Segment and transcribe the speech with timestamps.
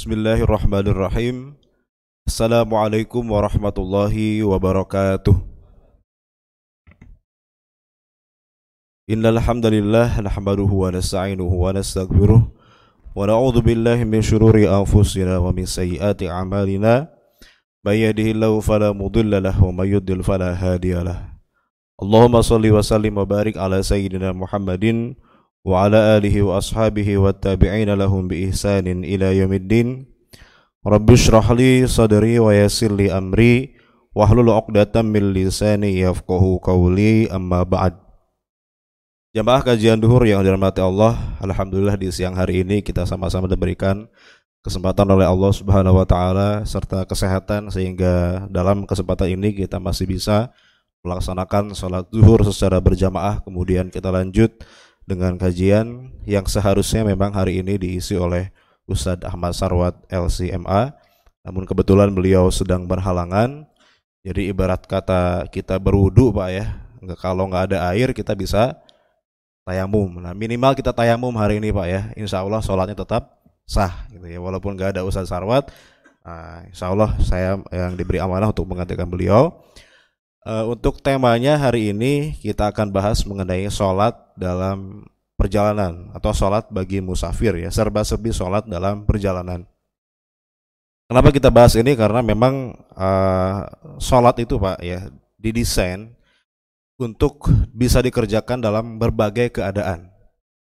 [0.00, 1.60] Bismillahirrahmanirrahim.
[2.24, 5.36] Assalamualaikum warahmatullahi wabarakatuh.
[9.04, 15.68] Innal hamdalillah nahmaduhu wa nasta'inuhu wa nastaghfiruh wa na'udzu billahi min shururi anfusina wa min
[15.68, 17.12] sayyiati a'malina.
[17.84, 21.36] May yahdihillahu fala mudilla lahu wa may yudlil fala hadiyalah.
[22.00, 25.20] Allahumma salli wa sallim wa barik ala sayyidina Muhammadin
[25.65, 29.87] وعلى آله وأصحابه والتابعين لهم بإحسان إلى يوم الدين
[30.85, 33.73] رب اشرح لي صدري ويسر لي أمري
[34.15, 38.05] واحلل عقدة من لساني يفقه قولي أما بعد
[39.35, 41.11] Jamaah kajian duhur yang dirahmati Allah,
[41.43, 44.07] alhamdulillah di siang hari ini kita sama-sama diberikan
[44.63, 50.55] kesempatan oleh Allah Subhanahu wa taala serta kesehatan sehingga dalam kesempatan ini kita masih bisa
[51.03, 54.55] melaksanakan sholat zuhur secara berjamaah kemudian kita lanjut
[55.08, 58.52] dengan kajian yang seharusnya memang hari ini diisi oleh
[58.86, 61.00] Ustadz Ahmad Sarwat LCMA
[61.40, 63.64] namun kebetulan beliau sedang berhalangan.
[64.20, 66.66] Jadi ibarat kata kita berwudu Pak ya.
[67.16, 68.76] Kalau nggak ada air kita bisa
[69.64, 70.20] tayamum.
[70.20, 72.02] Nah minimal kita tayamum hari ini Pak ya.
[72.20, 74.36] Insya Allah sholatnya tetap sah gitu ya.
[74.36, 75.72] Walaupun nggak ada Ustadz Sarwat
[76.20, 79.64] nah, Insya Allah saya yang diberi amanah untuk menggantikan beliau
[80.40, 85.04] Uh, untuk temanya hari ini kita akan bahas mengenai sholat dalam
[85.36, 89.68] perjalanan atau sholat bagi musafir ya serba-serbi sholat dalam perjalanan.
[91.12, 91.92] Kenapa kita bahas ini?
[91.92, 93.68] Karena memang uh,
[94.00, 96.08] sholat itu pak ya didesain
[96.96, 100.08] untuk bisa dikerjakan dalam berbagai keadaan.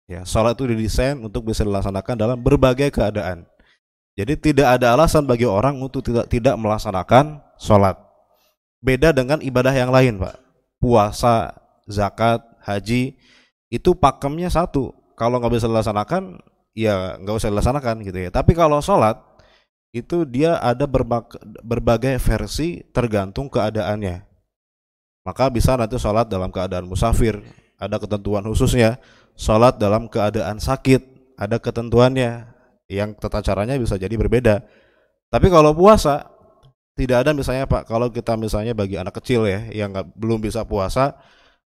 [0.08, 3.44] Ya, sholat itu didesain untuk bisa dilaksanakan dalam berbagai keadaan.
[4.16, 8.05] Jadi tidak ada alasan bagi orang untuk tidak tidak melaksanakan sholat
[8.84, 10.36] beda dengan ibadah yang lain pak.
[10.80, 11.56] Puasa
[11.88, 13.16] zakat haji
[13.72, 14.94] itu pakemnya satu.
[15.16, 16.44] Kalau nggak bisa dilaksanakan
[16.76, 18.30] ya nggak usah dilaksanakan gitu ya.
[18.30, 19.16] Tapi kalau sholat
[19.95, 20.83] itu dia ada
[21.64, 24.27] berbagai versi tergantung keadaannya.
[25.23, 27.39] Maka bisa nanti sholat dalam keadaan musafir
[27.80, 28.99] ada ketentuan khususnya
[29.39, 31.02] sholat dalam keadaan sakit
[31.39, 32.52] ada ketentuannya.
[32.86, 34.61] Yang tata caranya bisa jadi berbeda.
[35.33, 36.35] Tapi kalau puasa
[36.95, 37.92] tidak ada misalnya Pak.
[37.92, 41.20] Kalau kita misalnya bagi anak kecil ya yang gak, belum bisa puasa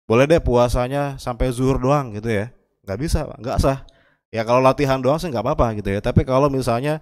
[0.06, 2.50] boleh deh puasanya sampai zuhur doang gitu ya.
[2.82, 3.38] Nggak bisa Pak.
[3.38, 3.78] Nggak sah.
[4.32, 6.00] Ya kalau latihan doang sih nggak apa-apa gitu ya.
[6.02, 7.00] Tapi kalau misalnya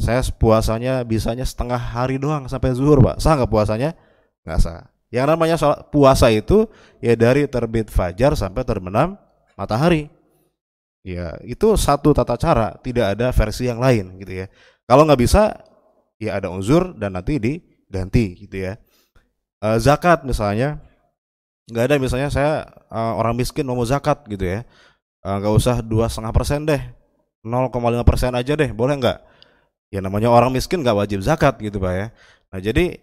[0.00, 3.18] saya puasanya bisanya setengah hari doang sampai zuhur Pak.
[3.18, 3.90] Sah nggak puasanya?
[4.46, 4.88] Nggak sah.
[5.10, 5.56] Yang namanya
[5.90, 6.70] puasa itu
[7.02, 9.18] ya dari terbit fajar sampai terbenam
[9.58, 10.06] matahari.
[11.02, 12.78] Ya itu satu tata cara.
[12.78, 14.46] Tidak ada versi yang lain gitu ya.
[14.86, 15.58] Kalau nggak bisa
[16.20, 18.76] ya ada uzur dan nanti diganti gitu ya.
[19.58, 20.78] E, zakat misalnya
[21.72, 21.94] nggak ada.
[21.96, 24.62] Misalnya saya e, orang miskin mau zakat gitu ya.
[25.20, 26.80] Eh, nggak usah dua setengah persen deh
[27.44, 27.72] 0,5
[28.08, 29.18] persen aja deh boleh nggak?
[29.92, 32.06] Ya namanya orang miskin nggak wajib zakat gitu pak ya.
[32.52, 33.00] Nah jadi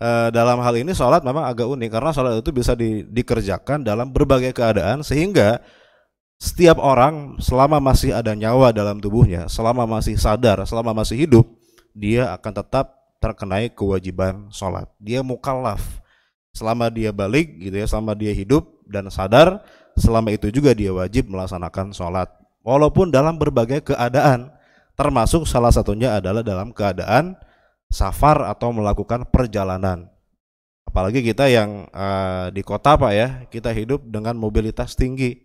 [0.00, 4.12] e, dalam hal ini sholat memang agak unik karena sholat itu bisa di, dikerjakan dalam
[4.12, 5.60] berbagai keadaan sehingga
[6.40, 11.46] setiap orang selama masih ada nyawa dalam tubuhnya selama masih sadar selama masih hidup
[11.94, 12.86] dia akan tetap
[13.22, 14.90] terkenai kewajiban sholat.
[15.00, 15.80] Dia mukallaf
[16.52, 19.62] selama dia balik gitu ya, selama dia hidup dan sadar,
[19.96, 22.28] selama itu juga dia wajib melaksanakan sholat.
[22.66, 24.52] Walaupun dalam berbagai keadaan,
[24.98, 27.38] termasuk salah satunya adalah dalam keadaan
[27.88, 30.10] safar atau melakukan perjalanan.
[30.84, 35.42] Apalagi kita yang uh, di kota pak ya, kita hidup dengan mobilitas tinggi.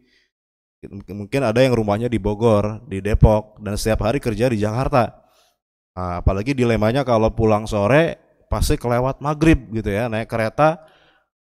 [1.11, 5.28] Mungkin ada yang rumahnya di Bogor, di Depok, dan setiap hari kerja di Jakarta
[5.99, 8.15] Nah, apalagi dilemanya kalau pulang sore
[8.47, 10.79] pasti kelewat maghrib gitu ya, naik kereta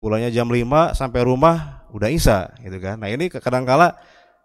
[0.02, 2.98] pulangnya jam 5 sampai rumah udah isa gitu kan.
[2.98, 3.94] Nah ini kadang-kala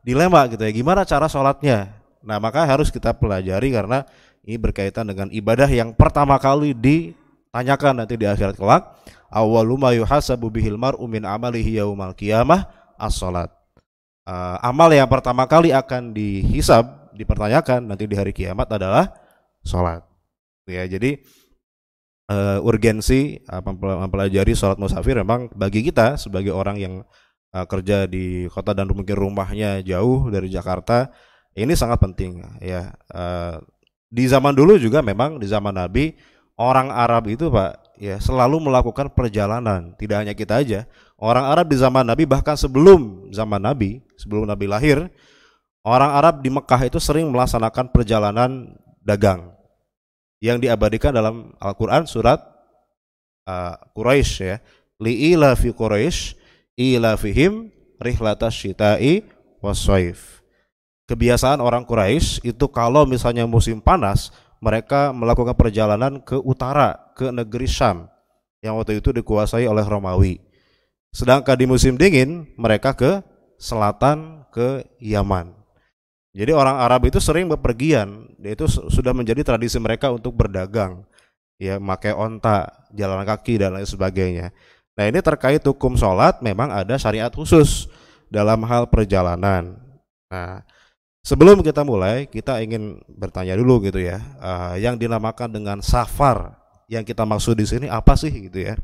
[0.05, 1.97] dilema gitu ya, gimana cara sholatnya?
[2.21, 4.05] Nah maka harus kita pelajari karena
[4.45, 8.93] ini berkaitan dengan ibadah yang pertama kali ditanyakan nanti di akhirat kelak.
[9.33, 12.69] Awalu ma yuhasabu bihil mar'u min amalihi yaumal qiyamah
[13.01, 13.49] as-salat.
[14.29, 19.09] Uh, amal yang pertama kali akan dihisab, dipertanyakan nanti di hari kiamat adalah
[19.65, 20.12] sholat.
[20.69, 21.19] Ya, jadi
[22.31, 26.95] uh, urgensi uh, mempelajari sholat musafir memang bagi kita sebagai orang yang
[27.51, 31.11] uh, kerja di kota dan mungkin rumahnya jauh dari Jakarta
[31.59, 32.95] ini sangat penting ya.
[33.11, 33.59] Uh,
[34.13, 36.13] di zaman dulu juga memang di zaman Nabi
[36.61, 40.81] orang Arab itu Pak ya selalu melakukan perjalanan tidak hanya kita aja
[41.17, 45.09] orang Arab di zaman Nabi bahkan sebelum zaman Nabi sebelum Nabi lahir
[45.81, 49.52] orang Arab di Mekah itu sering melaksanakan perjalanan dagang
[50.43, 52.43] yang diabadikan dalam Al-Qur'an surat
[53.47, 54.59] uh, Quraisy ya.
[54.99, 56.35] Li'ila fi Quraisy
[56.75, 57.71] ila fihim
[58.03, 59.23] rihlatas syita'i
[59.63, 60.43] waswaif.
[61.07, 67.67] Kebiasaan orang Quraisy itu kalau misalnya musim panas, mereka melakukan perjalanan ke utara, ke negeri
[67.71, 68.11] Syam
[68.63, 70.39] yang waktu itu dikuasai oleh Romawi.
[71.11, 73.23] Sedangkan di musim dingin mereka ke
[73.59, 75.62] selatan ke Yaman.
[76.33, 81.05] Jadi orang Arab itu sering bepergian, itu sudah menjadi tradisi mereka untuk berdagang,
[81.61, 84.49] ya, pakai onta, jalan kaki dan lain sebagainya.
[84.97, 87.89] Nah ini terkait hukum sholat memang ada syariat khusus
[88.29, 89.77] dalam hal perjalanan.
[90.29, 90.65] Nah
[91.25, 96.57] sebelum kita mulai kita ingin bertanya dulu gitu ya, uh, yang dinamakan dengan safar
[96.93, 98.77] yang kita maksud di sini apa sih gitu ya?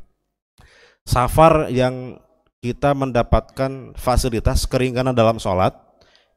[1.05, 2.17] Safar yang
[2.61, 5.77] kita mendapatkan fasilitas keringanan dalam sholat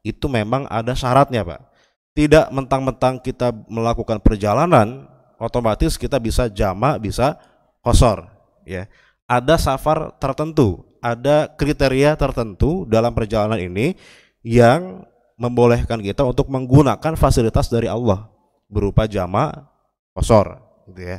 [0.02, 1.62] itu memang ada syaratnya pak.
[2.12, 5.08] Tidak mentang-mentang kita melakukan perjalanan
[5.40, 7.40] otomatis kita bisa jama bisa
[7.81, 8.28] kosor
[8.69, 8.87] ya.
[9.26, 13.96] Ada safar tertentu, ada kriteria tertentu dalam perjalanan ini
[14.44, 15.06] yang
[15.40, 18.28] membolehkan kita untuk menggunakan fasilitas dari Allah
[18.69, 19.72] berupa jama
[20.12, 20.60] kosor
[20.90, 21.19] gitu ya.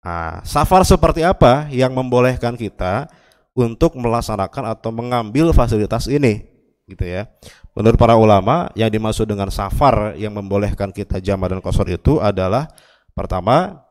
[0.00, 3.08] Nah, safar seperti apa yang membolehkan kita
[3.56, 6.49] untuk melaksanakan atau mengambil fasilitas ini
[6.90, 7.30] gitu ya.
[7.78, 12.66] Menurut para ulama yang dimaksud dengan safar yang membolehkan kita jama dan kosor itu adalah
[13.14, 13.86] pertama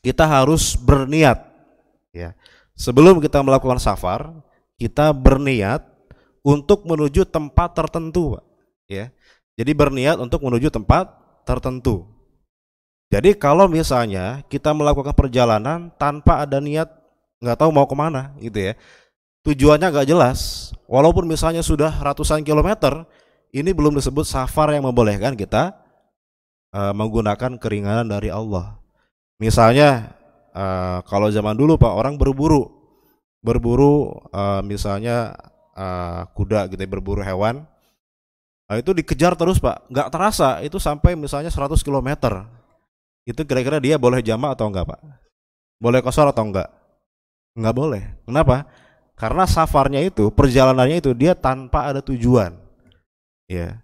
[0.00, 1.42] kita harus berniat
[2.14, 2.38] ya.
[2.78, 4.30] Sebelum kita melakukan safar,
[4.78, 5.82] kita berniat
[6.46, 8.38] untuk menuju tempat tertentu,
[8.86, 9.10] ya.
[9.58, 11.10] Jadi berniat untuk menuju tempat
[11.42, 12.06] tertentu.
[13.10, 16.86] Jadi kalau misalnya kita melakukan perjalanan tanpa ada niat
[17.42, 18.72] nggak tahu mau ke mana gitu ya,
[19.48, 20.70] tujuannya nggak jelas.
[20.88, 23.04] Walaupun misalnya sudah ratusan kilometer,
[23.52, 25.76] ini belum disebut safar yang membolehkan kita
[26.72, 28.76] uh, menggunakan keringanan dari Allah.
[29.40, 30.16] Misalnya
[30.52, 32.68] uh, kalau zaman dulu pak orang berburu,
[33.40, 35.36] berburu uh, misalnya
[35.76, 37.64] uh, kuda gitu, ya, berburu hewan,
[38.68, 42.44] Nah, itu dikejar terus pak, nggak terasa itu sampai misalnya 100 kilometer
[43.24, 45.00] itu kira-kira dia boleh jama atau enggak pak?
[45.80, 46.68] Boleh kosor atau enggak?
[47.56, 48.02] Enggak boleh.
[48.28, 48.68] Kenapa?
[49.18, 52.54] Karena safarnya itu, perjalanannya itu dia tanpa ada tujuan.
[53.50, 53.82] Ya.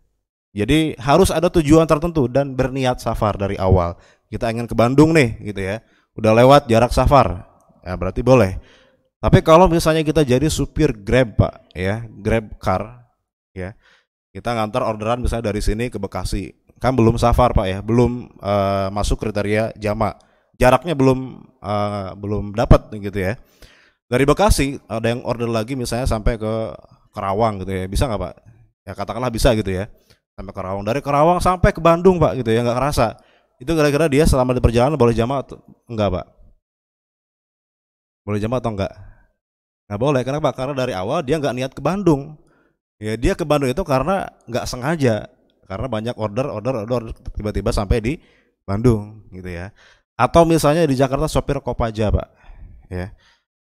[0.54, 3.98] Jadi harus ada tujuan tertentu dan berniat safar dari awal.
[4.30, 5.82] Kita ingin ke Bandung nih, gitu ya.
[6.14, 7.42] Udah lewat jarak safar,
[7.82, 8.62] ya berarti boleh.
[9.18, 13.10] Tapi kalau misalnya kita jadi supir Grab pak, ya Grab car,
[13.50, 13.74] ya
[14.30, 16.54] kita ngantar orderan misalnya dari sini ke Bekasi,
[16.84, 20.20] kan belum safar pak ya belum uh, masuk kriteria jama
[20.60, 23.40] jaraknya belum uh, belum dapat gitu ya
[24.08, 26.52] dari Bekasi ada yang order lagi misalnya sampai ke
[27.14, 27.86] Kerawang gitu ya.
[27.86, 28.34] Bisa nggak pak?
[28.84, 29.86] Ya katakanlah bisa gitu ya.
[30.34, 30.82] Sampai Kerawang.
[30.82, 32.66] Dari Kerawang sampai ke Bandung pak gitu ya.
[32.66, 33.16] Nggak kerasa.
[33.62, 36.26] Itu kira-kira dia selama di perjalanan boleh jama atau enggak pak?
[38.26, 38.92] Boleh jama atau enggak
[39.84, 40.22] nggak boleh.
[40.24, 42.40] Kenapa karena dari awal dia nggak niat ke Bandung.
[42.98, 45.28] Ya dia ke Bandung itu karena nggak sengaja.
[45.64, 47.02] Karena banyak order order order
[47.36, 48.12] tiba-tiba sampai di
[48.64, 49.70] Bandung gitu ya.
[50.16, 52.28] Atau misalnya di Jakarta sopir Kopaja pak
[52.92, 53.10] ya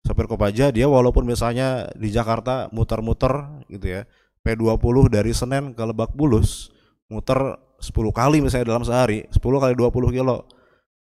[0.04, 4.02] sopir Kopaja dia walaupun misalnya di Jakarta muter-muter gitu ya
[4.40, 6.72] P20 dari Senen ke Lebak Bulus
[7.10, 10.48] muter 10 kali misalnya dalam sehari 10 kali 20 kilo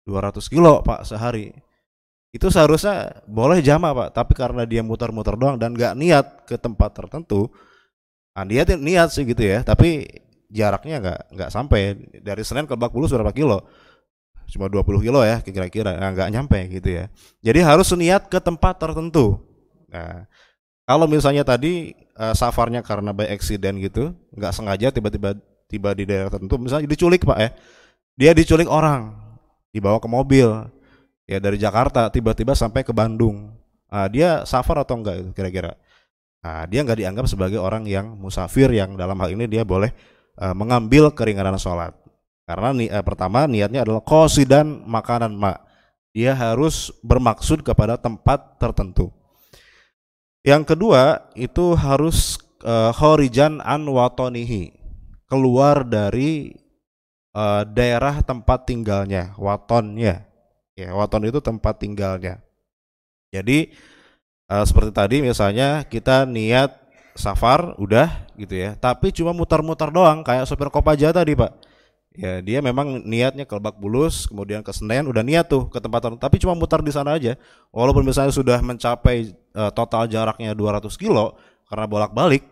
[0.08, 1.52] 200 kilo pak sehari.
[2.30, 6.94] Itu seharusnya boleh jama pak tapi karena dia muter-muter doang dan gak niat ke tempat
[6.94, 7.50] tertentu
[8.30, 10.06] nah, dia niat sih gitu ya tapi
[10.50, 11.80] jaraknya nggak nggak sampai.
[12.22, 13.66] Dari Senen ke Lebak Bulus berapa kilo
[14.50, 17.04] cuma 20 kilo ya kira-kira nah, nyampe gitu ya.
[17.40, 19.38] Jadi harus niat ke tempat tertentu.
[19.88, 20.26] Nah
[20.84, 25.38] kalau misalnya tadi uh, safarnya karena by accident gitu nggak sengaja tiba-tiba
[25.70, 27.50] tiba di daerah tertentu misalnya diculik pak ya.
[28.18, 29.14] Dia diculik orang
[29.70, 30.50] dibawa ke mobil.
[31.30, 33.54] Ya dari Jakarta tiba-tiba sampai ke Bandung.
[33.90, 35.78] Nah, dia safar atau enggak itu kira-kira?
[36.42, 39.94] Nah, dia nggak dianggap sebagai orang yang musafir yang dalam hal ini dia boleh
[40.38, 41.94] uh, mengambil keringanan sholat.
[42.50, 44.02] Karena ni, uh, pertama niatnya adalah
[44.42, 45.62] dan makanan mak.
[46.10, 49.14] Dia harus bermaksud kepada tempat tertentu.
[50.42, 54.74] Yang kedua itu harus uh, khorijan an watonihi.
[55.30, 56.50] Keluar dari
[57.38, 60.26] uh, daerah tempat tinggalnya, watonnya.
[60.74, 62.42] Ya, waton itu tempat tinggalnya.
[63.30, 63.70] Jadi
[64.50, 66.74] uh, seperti tadi misalnya kita niat
[67.14, 71.69] safar udah gitu ya tapi cuma muter-muter doang kayak sopir Kopaja tadi pak
[72.14, 76.10] ya dia memang niatnya ke Lebak Bulus kemudian ke Senen udah niat tuh ke tempat
[76.18, 77.38] tapi cuma muter di sana aja.
[77.70, 81.38] Walaupun misalnya sudah mencapai uh, total jaraknya 200 kilo
[81.70, 82.42] karena bolak-balik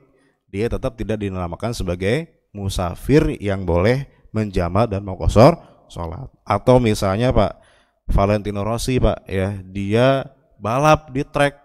[0.49, 5.57] dia tetap tidak dinamakan sebagai musafir yang boleh menjama dan mau kosor
[5.91, 6.29] sholat.
[6.45, 7.61] Atau misalnya pak
[8.09, 10.25] Valentino Rossi pak ya dia
[10.61, 11.57] balap di trek.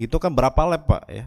[0.00, 1.24] Itu kan berapa lap pak ya?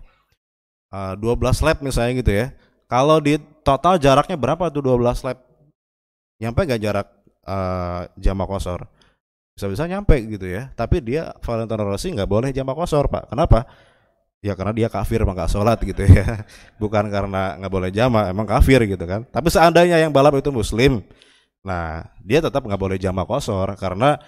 [0.92, 2.48] 12 eh, lap misalnya gitu ya.
[2.86, 5.38] Kalau di total jaraknya berapa tuh 12 lap?
[6.42, 7.08] Nyampe gak jarak
[7.48, 8.90] uh, jamak kosor
[9.56, 10.68] bisa-bisa nyampe gitu ya.
[10.76, 13.32] Tapi dia Valentino Rossi nggak boleh jamak kosor pak.
[13.32, 13.64] Kenapa?
[14.44, 16.44] Ya karena dia kafir emang sholat gitu ya.
[16.82, 19.24] Bukan karena nggak boleh jama emang kafir gitu kan.
[19.32, 21.02] Tapi seandainya yang balap itu muslim
[21.66, 24.22] nah dia tetap nggak boleh jama kosor karena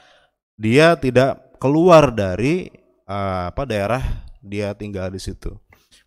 [0.58, 2.66] dia tidak keluar dari
[3.06, 4.02] uh, apa daerah
[4.42, 5.54] dia tinggal di situ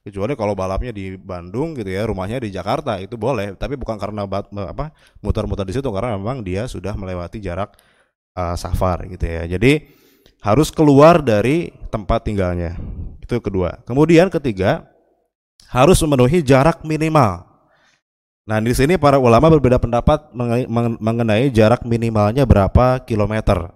[0.01, 4.25] kecuali kalau balapnya di Bandung gitu ya rumahnya di Jakarta itu boleh tapi bukan karena
[4.25, 7.77] apa muter-muter di situ karena memang dia sudah melewati jarak
[8.37, 9.45] uh, safar gitu ya.
[9.47, 9.87] Jadi
[10.41, 12.77] harus keluar dari tempat tinggalnya.
[13.21, 13.85] Itu kedua.
[13.85, 14.89] Kemudian ketiga
[15.71, 17.47] harus memenuhi jarak minimal.
[18.49, 20.33] Nah, di sini para ulama berbeda pendapat
[20.99, 23.71] mengenai jarak minimalnya berapa kilometer.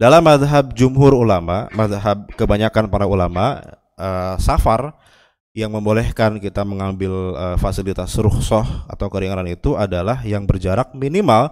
[0.00, 3.60] Dalam madhab jumhur ulama, madhab kebanyakan para ulama,
[4.00, 4.96] uh, safar
[5.56, 11.48] yang membolehkan kita mengambil uh, fasilitas rukhsah atau keringanan itu adalah yang berjarak minimal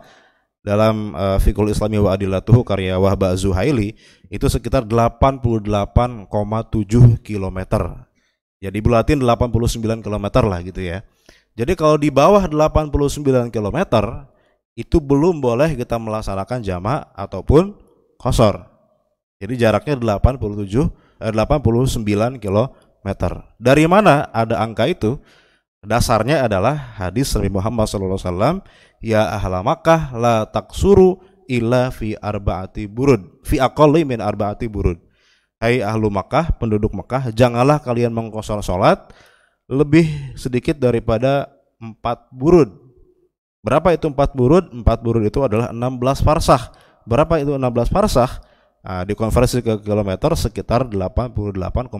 [0.60, 3.96] dalam uh, Fikul Islami wa Adilatuhu karya Wahba Zuhaili
[4.28, 6.28] itu sekitar 88,7
[7.24, 7.58] km.
[8.60, 11.00] Jadi bulatin 89 km lah gitu ya.
[11.56, 13.78] Jadi kalau di bawah 89 km
[14.76, 17.72] itu belum boleh kita melaksanakan jama ataupun
[18.20, 18.68] kosor.
[19.40, 20.44] Jadi jaraknya 87
[21.24, 22.68] eh, 89 km.
[23.60, 25.20] Dari mana ada angka itu?
[25.84, 28.64] Dasarnya adalah hadis Nabi Muhammad SAW
[29.04, 34.96] ya ahla Makkah la taksuru illa fi arbaati burud fi aqalli min arbaati burud.
[35.60, 39.12] Hai ahlu Makkah penduduk Makkah janganlah kalian mengkosor salat
[39.68, 40.08] lebih
[40.40, 42.72] sedikit daripada empat burud.
[43.60, 44.72] Berapa itu empat burud?
[44.72, 46.72] Empat burud itu adalah 16 farsah
[47.04, 48.30] berapa itu 16 farsah
[48.80, 51.92] nah, dikonversi ke kilometer sekitar 88,7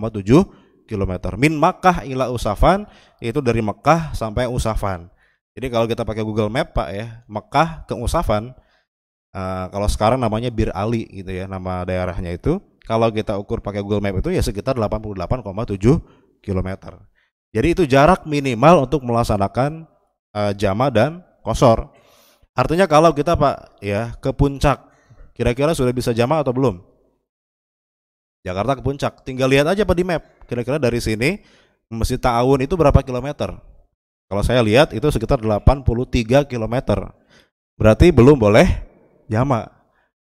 [0.84, 2.84] kilometer min Makkah ila Usafan
[3.18, 5.14] itu dari Mekah sampai Usafan
[5.54, 8.50] jadi kalau kita pakai Google Map Pak ya, Mekah ke Usafan,
[9.30, 12.58] uh, kalau sekarang namanya Bir Ali gitu ya, nama daerahnya itu.
[12.84, 15.78] Kalau kita ukur pakai Google Map itu ya sekitar 88,7
[16.42, 16.70] km.
[17.54, 19.86] Jadi itu jarak minimal untuk melaksanakan
[20.34, 21.94] uh, jama dan kosor.
[22.58, 24.90] Artinya kalau kita Pak ya ke puncak,
[25.38, 26.82] kira-kira sudah bisa jama atau belum?
[28.44, 30.20] Jakarta ke puncak, tinggal lihat aja Pak di map.
[30.44, 31.40] Kira-kira dari sini
[31.88, 33.56] Masjid Ta'awun itu berapa kilometer?
[34.28, 36.76] Kalau saya lihat itu sekitar 83 km.
[37.80, 38.68] Berarti belum boleh
[39.32, 39.72] jama.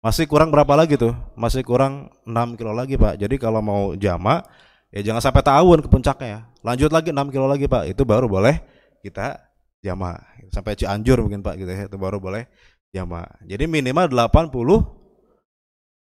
[0.03, 1.15] Masih kurang berapa lagi tuh?
[1.39, 3.15] Masih kurang 6 kilo lagi, Pak.
[3.21, 4.43] Jadi kalau mau jama
[4.91, 6.51] ya jangan sampai tahun ke puncaknya.
[6.67, 7.95] Lanjut lagi 6 kilo lagi, Pak.
[7.95, 8.59] Itu baru boleh
[9.07, 9.39] kita
[9.87, 10.19] jama.
[10.51, 11.87] Sampai Cianjur mungkin, Pak, gitu ya.
[11.87, 12.51] Itu baru boleh
[12.91, 13.23] jama.
[13.47, 15.00] Jadi minimal 80 nah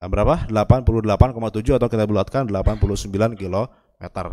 [0.07, 0.47] berapa?
[0.47, 4.27] 88,7 atau kita bulatkan 89 kilometer.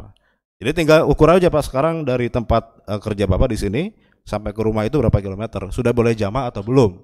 [0.62, 3.84] Jadi tinggal ukur aja Pak sekarang dari tempat uh, kerja Bapak di sini
[4.22, 5.74] sampai ke rumah itu berapa kilometer?
[5.74, 7.02] Sudah boleh jama atau belum?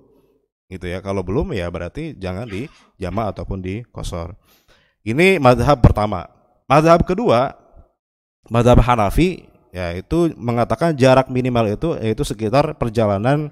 [0.69, 1.01] Gitu ya.
[1.01, 2.69] Kalau belum ya berarti jangan di
[3.01, 4.37] jama ataupun di kosor.
[5.01, 6.29] Ini madhab pertama.
[6.69, 7.51] Madhab kedua,
[8.47, 13.49] madhab Hanafi yaitu mengatakan jarak minimal itu yaitu sekitar perjalanan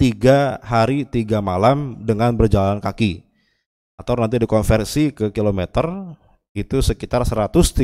[0.00, 3.27] tiga hari tiga malam dengan berjalan kaki
[3.98, 6.14] atau nanti dikonversi ke kilometer
[6.54, 7.82] itu sekitar 135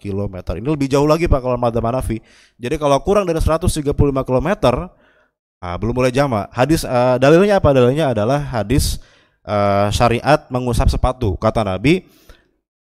[0.00, 0.36] km.
[0.56, 2.20] Ini lebih jauh lagi Pak kalau Madhab Hanafi.
[2.60, 4.48] Jadi kalau kurang dari 135 km
[5.60, 6.48] ah, belum boleh jama.
[6.52, 7.72] Hadis uh, dalilnya apa?
[7.72, 9.00] Dalilnya adalah hadis
[9.44, 11.36] uh, syariat mengusap sepatu.
[11.36, 12.08] Kata Nabi,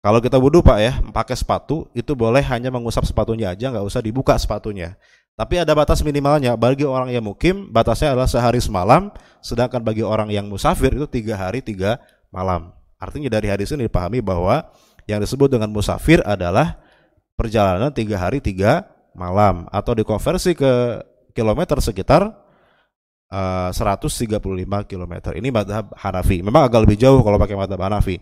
[0.01, 4.01] kalau kita wudhu Pak ya, pakai sepatu itu boleh hanya mengusap sepatunya aja, nggak usah
[4.01, 4.95] dibuka sepatunya.
[5.41, 6.53] Tapi ada batas minimalnya.
[6.53, 9.10] Bagi orang yang mukim, batasnya adalah sehari semalam.
[9.41, 11.98] Sedangkan bagi orang yang musafir itu tiga hari tiga
[12.29, 12.69] malam.
[13.01, 14.69] Artinya dari hadis ini dipahami bahwa
[15.10, 16.77] yang disebut dengan musafir adalah
[17.33, 18.86] perjalanan tiga hari tiga
[19.17, 21.01] malam atau dikonversi ke
[21.33, 22.38] kilometer sekitar
[23.33, 24.29] uh, 135
[24.86, 25.13] km.
[25.33, 26.45] Ini madhab Hanafi.
[26.45, 28.21] Memang agak lebih jauh kalau pakai madhab Hanafi.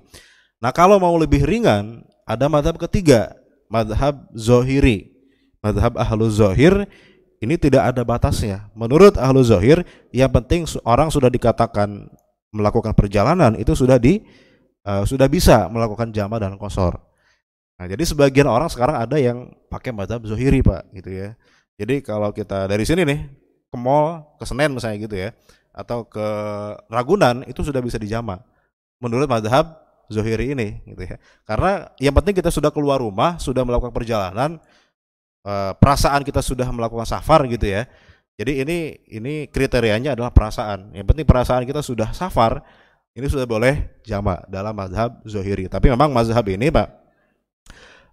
[0.63, 3.35] Nah kalau mau lebih ringan, ada madhab ketiga,
[3.67, 5.19] madhab Zohiri.
[5.59, 6.87] Madhab Ahlu Zohir
[7.39, 8.67] ini tidak ada batasnya.
[8.75, 12.11] Menurut Ahlu Zohir, yang penting orang sudah dikatakan
[12.51, 14.25] melakukan perjalanan itu sudah di
[14.83, 16.99] uh, sudah bisa melakukan jama dan kosor.
[17.79, 21.39] Nah, jadi sebagian orang sekarang ada yang pakai madhab zohiri pak, gitu ya.
[21.79, 23.19] Jadi kalau kita dari sini nih
[23.71, 25.31] ke mall, ke Senen misalnya gitu ya,
[25.71, 26.27] atau ke
[26.91, 28.43] Ragunan itu sudah bisa dijama.
[28.99, 29.79] Menurut madhab
[30.11, 31.15] zohiri ini, gitu ya.
[31.47, 34.59] Karena yang penting kita sudah keluar rumah, sudah melakukan perjalanan,
[35.43, 37.85] uh, perasaan kita sudah melakukan safar gitu ya.
[38.39, 38.77] Jadi ini
[39.11, 40.95] ini kriterianya adalah perasaan.
[40.95, 42.63] Yang penting perasaan kita sudah safar,
[43.11, 45.67] ini sudah boleh jama dalam mazhab Zohiri.
[45.67, 46.87] Tapi memang mazhab ini Pak,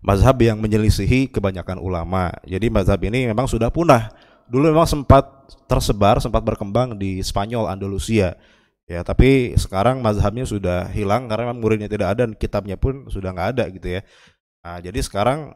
[0.02, 2.34] mazhab yang menyelisihi kebanyakan ulama.
[2.42, 4.10] Jadi mazhab ini memang sudah punah.
[4.50, 5.26] Dulu memang sempat
[5.70, 8.34] tersebar, sempat berkembang di Spanyol, Andalusia.
[8.86, 13.48] Ya, tapi sekarang mazhabnya sudah hilang karena muridnya tidak ada dan kitabnya pun sudah nggak
[13.58, 14.00] ada gitu ya.
[14.62, 15.54] Nah, jadi sekarang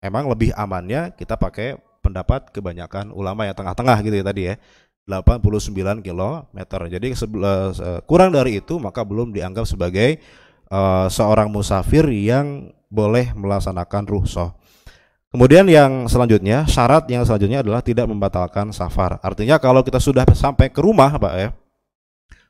[0.00, 4.56] emang lebih amannya kita pakai pendapat kebanyakan ulama yang tengah-tengah gitu ya tadi ya.
[5.08, 6.58] 89 km.
[6.86, 7.08] Jadi
[8.06, 10.22] kurang dari itu maka belum dianggap sebagai
[10.70, 14.54] uh, seorang musafir yang boleh melaksanakan ruhsah.
[15.30, 19.22] Kemudian yang selanjutnya, syarat yang selanjutnya adalah tidak membatalkan safar.
[19.22, 21.54] Artinya kalau kita sudah sampai ke rumah, Pak ya,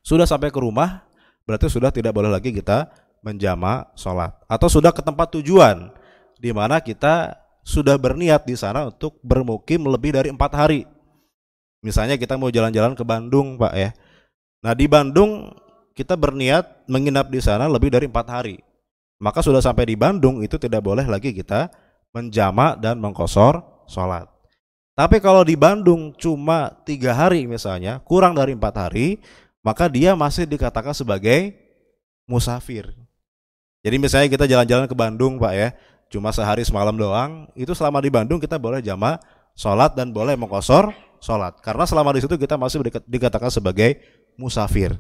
[0.00, 1.04] sudah sampai ke rumah,
[1.45, 2.88] berarti sudah tidak boleh lagi kita
[3.21, 4.33] menjama sholat.
[4.49, 5.92] Atau sudah ke tempat tujuan,
[6.40, 10.82] di mana kita sudah berniat di sana untuk bermukim lebih dari empat hari.
[11.80, 13.90] Misalnya kita mau jalan-jalan ke Bandung, Pak ya.
[14.60, 15.48] Nah di Bandung
[15.96, 18.56] kita berniat menginap di sana lebih dari empat hari.
[19.20, 21.68] Maka sudah sampai di Bandung itu tidak boleh lagi kita
[22.12, 24.24] menjama dan mengkosor sholat.
[24.96, 29.20] Tapi kalau di Bandung cuma tiga hari misalnya, kurang dari empat hari,
[29.64, 31.56] maka dia masih dikatakan sebagai
[32.28, 32.92] musafir.
[33.80, 35.68] Jadi misalnya kita jalan-jalan ke Bandung Pak ya,
[36.10, 39.22] cuma sehari semalam doang, itu selama di Bandung kita boleh jama
[39.54, 40.90] sholat dan boleh mengkosor
[41.22, 41.56] sholat.
[41.62, 43.96] Karena selama di situ kita masih dikatakan sebagai
[44.34, 44.98] musafir.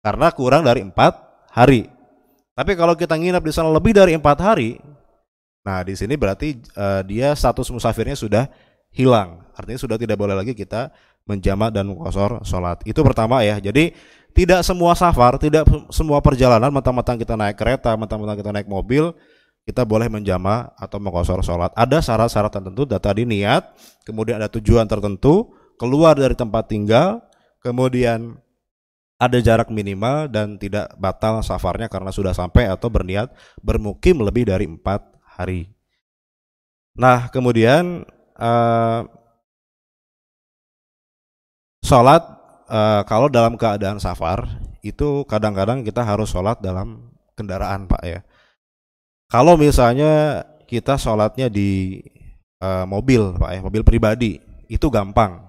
[0.00, 1.20] Karena kurang dari empat
[1.52, 1.90] hari.
[2.56, 4.82] Tapi kalau kita nginap di sana lebih dari empat hari,
[5.62, 8.50] nah di sini berarti uh, dia status musafirnya sudah
[8.90, 9.44] hilang.
[9.54, 10.90] Artinya sudah tidak boleh lagi kita
[11.28, 12.80] menjamak dan mengkosor sholat.
[12.88, 13.60] Itu pertama ya.
[13.60, 13.92] Jadi
[14.32, 19.12] tidak semua safar, tidak semua perjalanan, mentang-mentang kita naik kereta, mentang-mentang kita naik mobil,
[19.68, 21.68] kita boleh menjama atau mengkosor sholat.
[21.76, 23.68] Ada syarat-syarat tertentu, data di niat,
[24.08, 27.20] kemudian ada tujuan tertentu, keluar dari tempat tinggal,
[27.60, 28.40] kemudian
[29.20, 33.28] ada jarak minimal dan tidak batal safarnya karena sudah sampai atau berniat
[33.60, 35.04] bermukim lebih dari empat
[35.36, 35.68] hari.
[36.96, 38.08] Nah, kemudian
[38.40, 39.04] uh,
[41.88, 42.20] Sholat
[42.68, 44.44] uh, kalau dalam keadaan safar
[44.84, 48.20] itu kadang-kadang kita harus sholat dalam kendaraan pak ya.
[49.28, 52.00] Kalau misalnya kita sholatnya di
[52.64, 54.40] uh, mobil pak ya, mobil pribadi
[54.72, 55.44] itu gampang.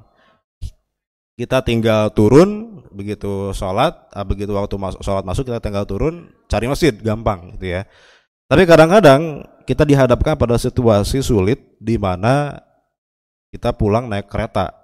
[1.39, 6.67] Kita tinggal turun begitu sholat, uh, begitu waktu mas sholat masuk kita tinggal turun cari
[6.67, 7.87] masjid gampang gitu ya.
[8.51, 12.59] Tapi kadang-kadang kita dihadapkan pada situasi sulit di mana
[13.55, 14.75] kita pulang naik kereta.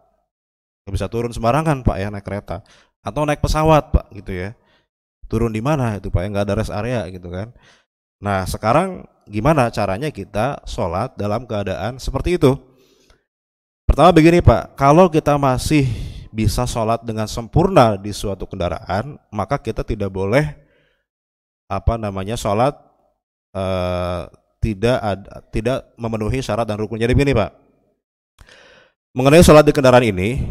[0.87, 2.63] Nggak bisa turun sembarangan pak ya naik kereta.
[3.03, 4.55] Atau naik pesawat pak gitu ya.
[5.27, 6.27] Turun di mana itu pak ya?
[6.31, 7.51] Nggak ada rest area gitu kan
[8.19, 12.53] nah sekarang gimana caranya kita sholat dalam keadaan seperti itu?
[13.85, 14.73] Pertama begini pak.
[14.77, 15.85] Kalau kita masih
[16.33, 20.51] bisa sholat dengan sempurna di suatu kendaraan maka kita tidak boleh
[21.71, 22.75] apa namanya sholat
[23.55, 24.23] eh,
[24.59, 27.53] tidak ada, tidak memenuhi syarat dan rukun jadi begini pak.
[29.15, 30.43] Mengenai sholat di kendaraan ini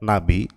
[0.00, 0.48] Nabi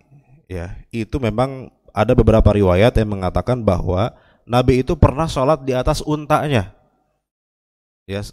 [0.48, 4.16] ya itu memang ada beberapa riwayat yang mengatakan bahwa
[4.50, 6.74] Nabi itu pernah sholat di atas untanya.
[8.10, 8.26] Ya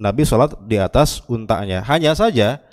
[0.00, 1.84] Nabi sholat di atas untanya.
[1.84, 2.64] Hanya saja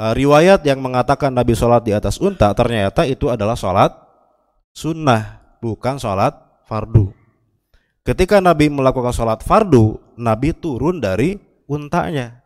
[0.00, 3.92] uh, riwayat yang mengatakan Nabi sholat di atas unta ternyata itu adalah sholat
[4.72, 6.32] sunnah bukan sholat
[6.64, 7.12] fardu.
[8.00, 11.36] Ketika Nabi melakukan sholat fardu Nabi turun dari
[11.68, 12.40] untanya.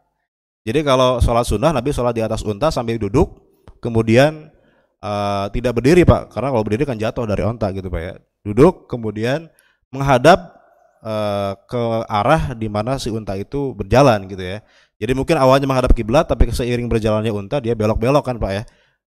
[0.66, 3.38] Jadi kalau sholat sunnah Nabi sholat di atas unta sambil duduk
[3.78, 4.50] kemudian
[4.98, 6.34] uh, tidak berdiri pak.
[6.34, 9.50] Karena kalau berdiri kan jatuh dari onta gitu pak ya duduk kemudian
[9.88, 10.58] menghadap
[11.02, 14.58] uh, ke arah di mana si unta itu berjalan gitu ya.
[14.98, 18.62] Jadi mungkin awalnya menghadap kiblat tapi seiring berjalannya unta dia belok-belok kan pak ya.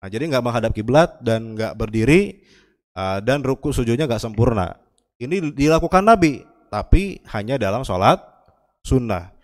[0.02, 2.42] Nah jadi nggak menghadap kiblat dan nggak berdiri
[2.98, 4.78] uh, dan ruku sujudnya nggak sempurna.
[5.22, 8.18] Ini dilakukan Nabi tapi hanya dalam sholat
[8.82, 9.36] sunnah.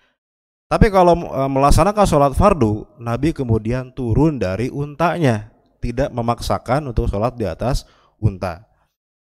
[0.67, 5.47] Tapi kalau e, melaksanakan sholat fardu, Nabi kemudian turun dari untanya,
[5.79, 7.87] tidak memaksakan untuk sholat di atas
[8.19, 8.66] unta.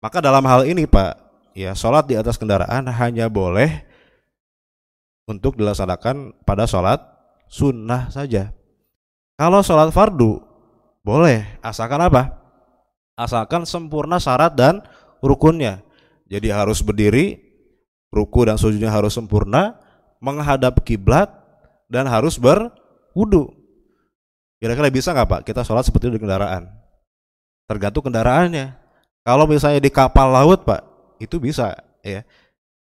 [0.01, 1.13] Maka dalam hal ini Pak,
[1.53, 3.85] ya sholat di atas kendaraan hanya boleh
[5.29, 6.97] untuk dilaksanakan pada sholat
[7.45, 8.49] sunnah saja.
[9.37, 10.41] Kalau sholat fardu,
[11.05, 12.33] boleh, asalkan apa?
[13.13, 14.81] Asalkan sempurna syarat dan
[15.21, 15.85] rukunnya.
[16.25, 17.37] Jadi harus berdiri,
[18.09, 19.77] ruku dan sujudnya harus sempurna,
[20.17, 21.29] menghadap kiblat
[21.85, 23.53] dan harus berwudu.
[24.57, 26.69] Kira-kira bisa nggak Pak kita sholat seperti di kendaraan?
[27.69, 28.80] Tergantung kendaraannya.
[29.21, 30.81] Kalau misalnya di kapal laut Pak,
[31.21, 32.25] itu bisa ya.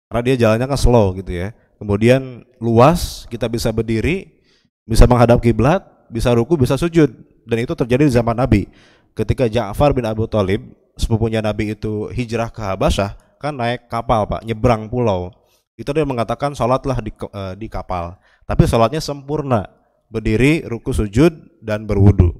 [0.07, 1.57] Karena dia jalannya kan slow gitu ya.
[1.77, 4.41] Kemudian luas, kita bisa berdiri,
[4.87, 7.09] bisa menghadap kiblat, bisa ruku, bisa sujud.
[7.49, 8.69] Dan itu terjadi di zaman Nabi.
[9.17, 10.63] Ketika Ja'far bin Abu Talib,
[10.97, 15.33] sepupunya Nabi itu hijrah ke Habasyah, kan naik kapal Pak, nyebrang pulau
[15.77, 18.17] itu dia mengatakan sholatlah di, uh, di kapal
[18.49, 19.69] tapi sholatnya sempurna
[20.09, 22.33] berdiri ruku sujud dan berwudu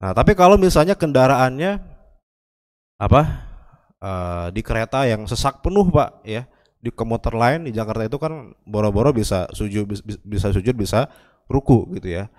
[0.00, 1.95] nah tapi kalau misalnya kendaraannya
[2.96, 3.22] apa
[4.00, 6.44] uh, di kereta yang sesak penuh pak ya.
[6.76, 9.90] Di komuter lain di Jakarta itu kan boro-boro bisa sujud
[10.22, 11.10] bisa sujud bisa
[11.50, 12.30] ruku gitu ya.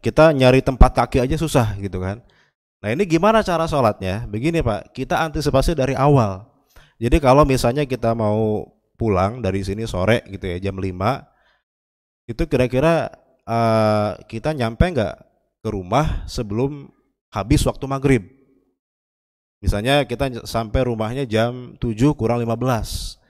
[0.00, 2.24] Kita nyari tempat kaki aja susah gitu kan.
[2.82, 4.24] Nah ini gimana cara sholatnya?
[4.26, 6.46] Begini pak kita antisipasi dari awal.
[6.96, 8.64] Jadi kalau misalnya kita mau
[8.96, 10.94] pulang dari sini sore gitu ya jam 5
[12.30, 13.10] itu kira-kira
[13.50, 15.14] uh, kita nyampe nggak
[15.62, 16.86] ke rumah sebelum
[17.34, 18.22] habis waktu maghrib
[19.62, 23.22] misalnya kita sampai rumahnya jam 7 kurang 15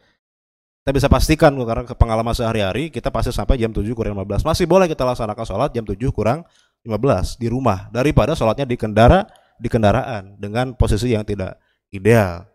[0.83, 4.43] kita bisa pastikan karena pengalaman sehari-hari kita pasti sampai jam 7 kurang 15.
[4.43, 6.43] Masih boleh kita laksanakan sholat jam 7 kurang
[6.83, 9.23] 15 di rumah daripada sholatnya di kendara
[9.63, 11.55] di kendaraan dengan posisi yang tidak
[11.95, 12.51] ideal.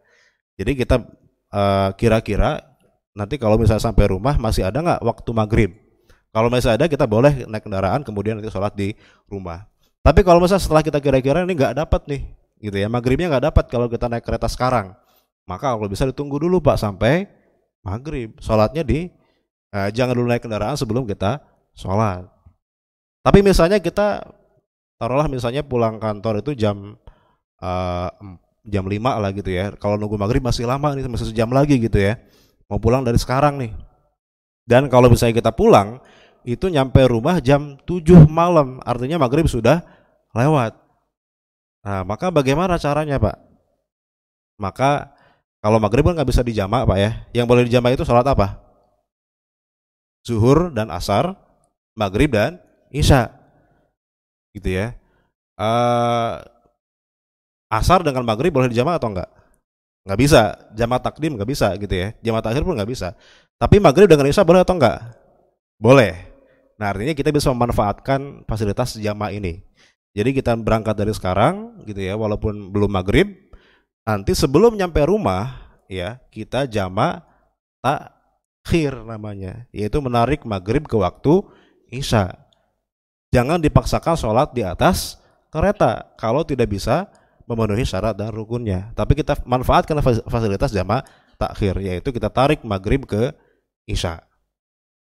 [0.60, 1.08] Jadi kita
[1.56, 2.60] uh, kira-kira
[3.16, 5.72] nanti kalau misalnya sampai rumah masih ada nggak waktu maghrib?
[6.36, 8.92] Kalau masih ada kita boleh naik kendaraan kemudian nanti sholat di
[9.32, 9.72] rumah.
[10.04, 13.66] Tapi kalau misalnya setelah kita kira-kira ini nggak dapat nih, gitu ya maghribnya nggak dapat
[13.70, 14.98] kalau kita naik kereta sekarang,
[15.46, 17.30] maka kalau bisa ditunggu dulu pak sampai
[17.86, 18.36] maghrib.
[18.42, 19.08] Sholatnya di
[19.72, 21.40] eh, jangan dulu naik kendaraan sebelum kita
[21.78, 22.26] sholat.
[23.22, 24.24] Tapi misalnya kita
[24.98, 26.96] taruhlah misalnya pulang kantor itu jam
[27.60, 28.10] uh,
[28.64, 29.76] jam 5 lah gitu ya.
[29.76, 32.16] Kalau nunggu maghrib masih lama nih masih sejam lagi gitu ya.
[32.68, 33.72] Mau pulang dari sekarang nih.
[34.68, 36.04] Dan kalau misalnya kita pulang
[36.48, 39.84] itu nyampe rumah jam 7 malam, artinya maghrib sudah
[40.32, 40.87] lewat.
[41.88, 43.48] Nah, maka bagaimana caranya, Pak?
[44.60, 45.16] Maka
[45.62, 47.12] kalau maghrib kan nggak bisa dijamak pak ya.
[47.34, 48.60] Yang boleh dijamak itu sholat apa?
[50.26, 51.38] Zuhur dan asar,
[51.96, 52.60] maghrib dan
[52.92, 53.32] isya.
[54.52, 54.98] Gitu ya.
[55.58, 56.42] Uh,
[57.72, 59.30] asar dengan maghrib boleh dijamak atau enggak?
[60.04, 60.42] Nggak bisa.
[60.74, 62.12] Jamak takdim nggak bisa gitu ya.
[62.22, 63.14] Jamak takhir pun nggak bisa.
[63.58, 65.04] Tapi maghrib dengan isya boleh atau enggak?
[65.78, 66.16] Boleh.
[66.78, 69.66] Nah artinya kita bisa memanfaatkan fasilitas jamak ini.
[70.14, 73.48] Jadi kita berangkat dari sekarang gitu ya, walaupun belum maghrib,
[74.08, 77.28] Nanti sebelum nyampe rumah ya kita jama
[77.84, 81.44] takhir namanya, yaitu menarik maghrib ke waktu
[81.92, 82.40] isya.
[83.36, 85.20] Jangan dipaksakan sholat di atas
[85.52, 87.12] kereta kalau tidak bisa
[87.44, 88.96] memenuhi syarat dan rukunnya.
[88.96, 90.00] Tapi kita manfaatkan
[90.32, 91.04] fasilitas jama
[91.36, 93.36] takhir, yaitu kita tarik maghrib ke
[93.92, 94.24] isya.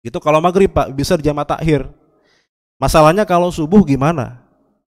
[0.02, 1.86] Itu kalau maghrib pak bisa jama takhir.
[2.82, 4.49] Masalahnya kalau subuh gimana?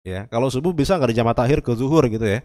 [0.03, 2.43] Ya, kalau subuh bisa nggak di jama takhir ke zuhur gitu ya?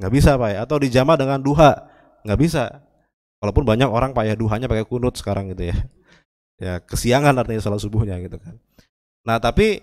[0.00, 0.58] nggak bisa pak ya.
[0.64, 1.88] Atau dijama dengan duha?
[2.24, 2.84] Nggak bisa.
[3.40, 5.76] Walaupun banyak orang pak ya duhanya pakai kunut sekarang gitu ya.
[6.62, 8.54] Ya kesiangan artinya salat subuhnya gitu kan.
[9.26, 9.82] Nah tapi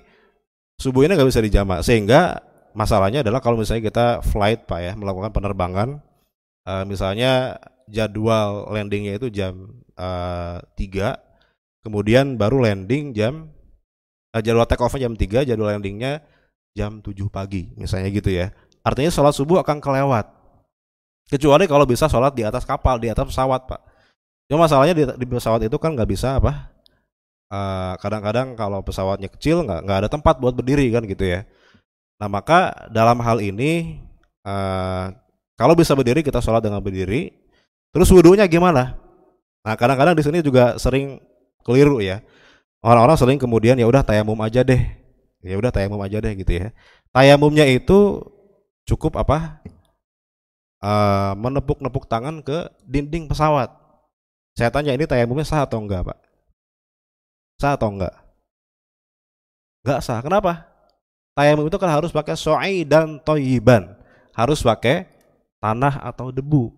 [0.79, 2.39] subuh ini nggak bisa dijama sehingga
[2.71, 5.99] masalahnya adalah kalau misalnya kita flight pak ya melakukan penerbangan
[6.63, 7.59] uh, misalnya
[7.91, 11.11] jadwal landingnya itu jam uh, eh,
[11.83, 13.51] 3 kemudian baru landing jam
[14.31, 16.23] uh, jadwal take off jam 3 jadwal landingnya
[16.79, 20.25] jam 7 pagi misalnya gitu ya Artinya sholat subuh akan kelewat.
[21.29, 23.81] Kecuali kalau bisa sholat di atas kapal, di atas pesawat, Pak.
[24.49, 26.73] Cuma masalahnya di, di pesawat itu kan nggak bisa apa?
[27.49, 31.45] Eh, kadang-kadang uh, kalau pesawatnya kecil nggak nggak ada tempat buat berdiri kan gitu ya.
[32.17, 34.01] Nah maka dalam hal ini
[34.41, 35.13] uh,
[35.53, 37.29] kalau bisa berdiri kita sholat dengan berdiri.
[37.93, 38.97] Terus wudhunya gimana?
[39.65, 41.21] Nah kadang-kadang di sini juga sering
[41.61, 42.21] keliru ya.
[42.81, 44.98] Orang-orang sering kemudian ya udah tayamum aja deh.
[45.39, 46.67] Ya udah tayamum aja deh gitu ya.
[47.15, 48.23] Tayamumnya itu
[48.83, 49.63] cukup apa
[50.83, 53.71] uh, menepuk-nepuk tangan ke dinding pesawat.
[54.57, 56.19] Saya tanya ini tayamumnya sah atau enggak, Pak?
[57.63, 58.15] Sah atau enggak?
[59.87, 60.19] Enggak sah.
[60.19, 60.67] Kenapa?
[61.31, 63.95] Tayamum itu kan harus pakai so'i dan toyiban.
[64.35, 65.07] Harus pakai
[65.63, 66.75] tanah atau debu.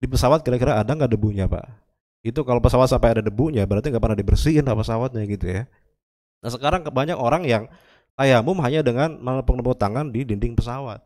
[0.00, 1.64] Di pesawat kira-kira ada nggak debunya, Pak?
[2.24, 5.62] Itu kalau pesawat sampai ada debunya berarti nggak pernah dibersihin pesawatnya gitu ya.
[6.40, 7.64] Nah sekarang banyak orang yang
[8.16, 11.04] tayamum hanya dengan menepuk-nepuk tangan di dinding pesawat.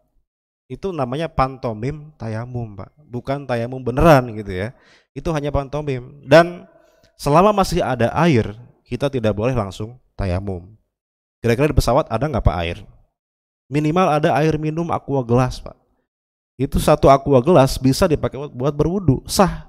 [0.70, 2.94] Itu namanya pantomim tayamum pak.
[3.10, 4.70] Bukan tayamum beneran gitu ya.
[5.10, 6.22] Itu hanya pantomim.
[6.22, 6.70] Dan
[7.18, 8.54] selama masih ada air
[8.86, 10.78] kita tidak boleh langsung tayamum.
[11.42, 12.78] Kira-kira di pesawat ada nggak pak air?
[13.66, 15.74] Minimal ada air minum aqua gelas pak.
[16.54, 19.26] Itu satu aqua gelas bisa dipakai buat berwudu.
[19.26, 19.66] Sah.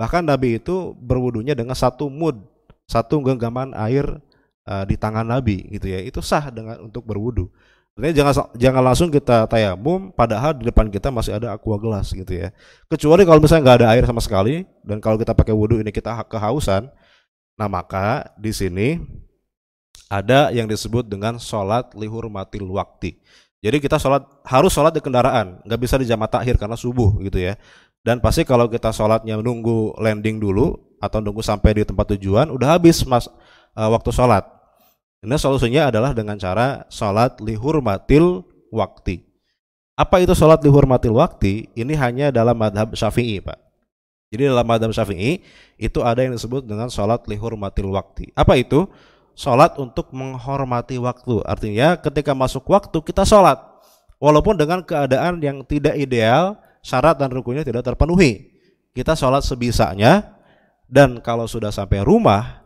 [0.00, 2.38] Bahkan Nabi itu berwudunya dengan satu mud
[2.84, 4.20] satu genggaman air
[4.68, 7.48] uh, di tangan Nabi gitu ya itu sah dengan untuk berwudu
[7.94, 12.26] Artinya jangan jangan langsung kita tayamum padahal di depan kita masih ada aqua gelas gitu
[12.34, 12.50] ya.
[12.90, 16.26] Kecuali kalau misalnya nggak ada air sama sekali dan kalau kita pakai wudhu ini kita
[16.26, 16.90] kehausan,
[17.54, 18.98] nah maka di sini
[20.10, 23.22] ada yang disebut dengan sholat lihurmatil wakti.
[23.62, 27.38] Jadi kita sholat harus sholat di kendaraan, nggak bisa di jamaah takhir karena subuh gitu
[27.38, 27.54] ya.
[28.02, 32.74] Dan pasti kalau kita sholatnya nunggu landing dulu atau nunggu sampai di tempat tujuan, udah
[32.74, 33.30] habis mas
[33.78, 34.53] uh, waktu sholat.
[35.24, 39.24] Ini solusinya adalah dengan cara sholat lihurmatil wakti.
[39.96, 41.72] Apa itu sholat dihormatil waktu?
[41.72, 43.56] Ini hanya dalam madhab syafi'i Pak.
[44.28, 45.40] Jadi dalam madhab syafi'i
[45.80, 48.34] itu ada yang disebut dengan sholat lihurmatil waktu.
[48.36, 48.84] Apa itu?
[49.32, 51.40] Sholat untuk menghormati waktu.
[51.48, 53.56] Artinya ketika masuk waktu kita sholat.
[54.20, 58.52] Walaupun dengan keadaan yang tidak ideal, syarat dan rukunnya tidak terpenuhi.
[58.92, 60.36] Kita sholat sebisanya
[60.86, 62.63] dan kalau sudah sampai rumah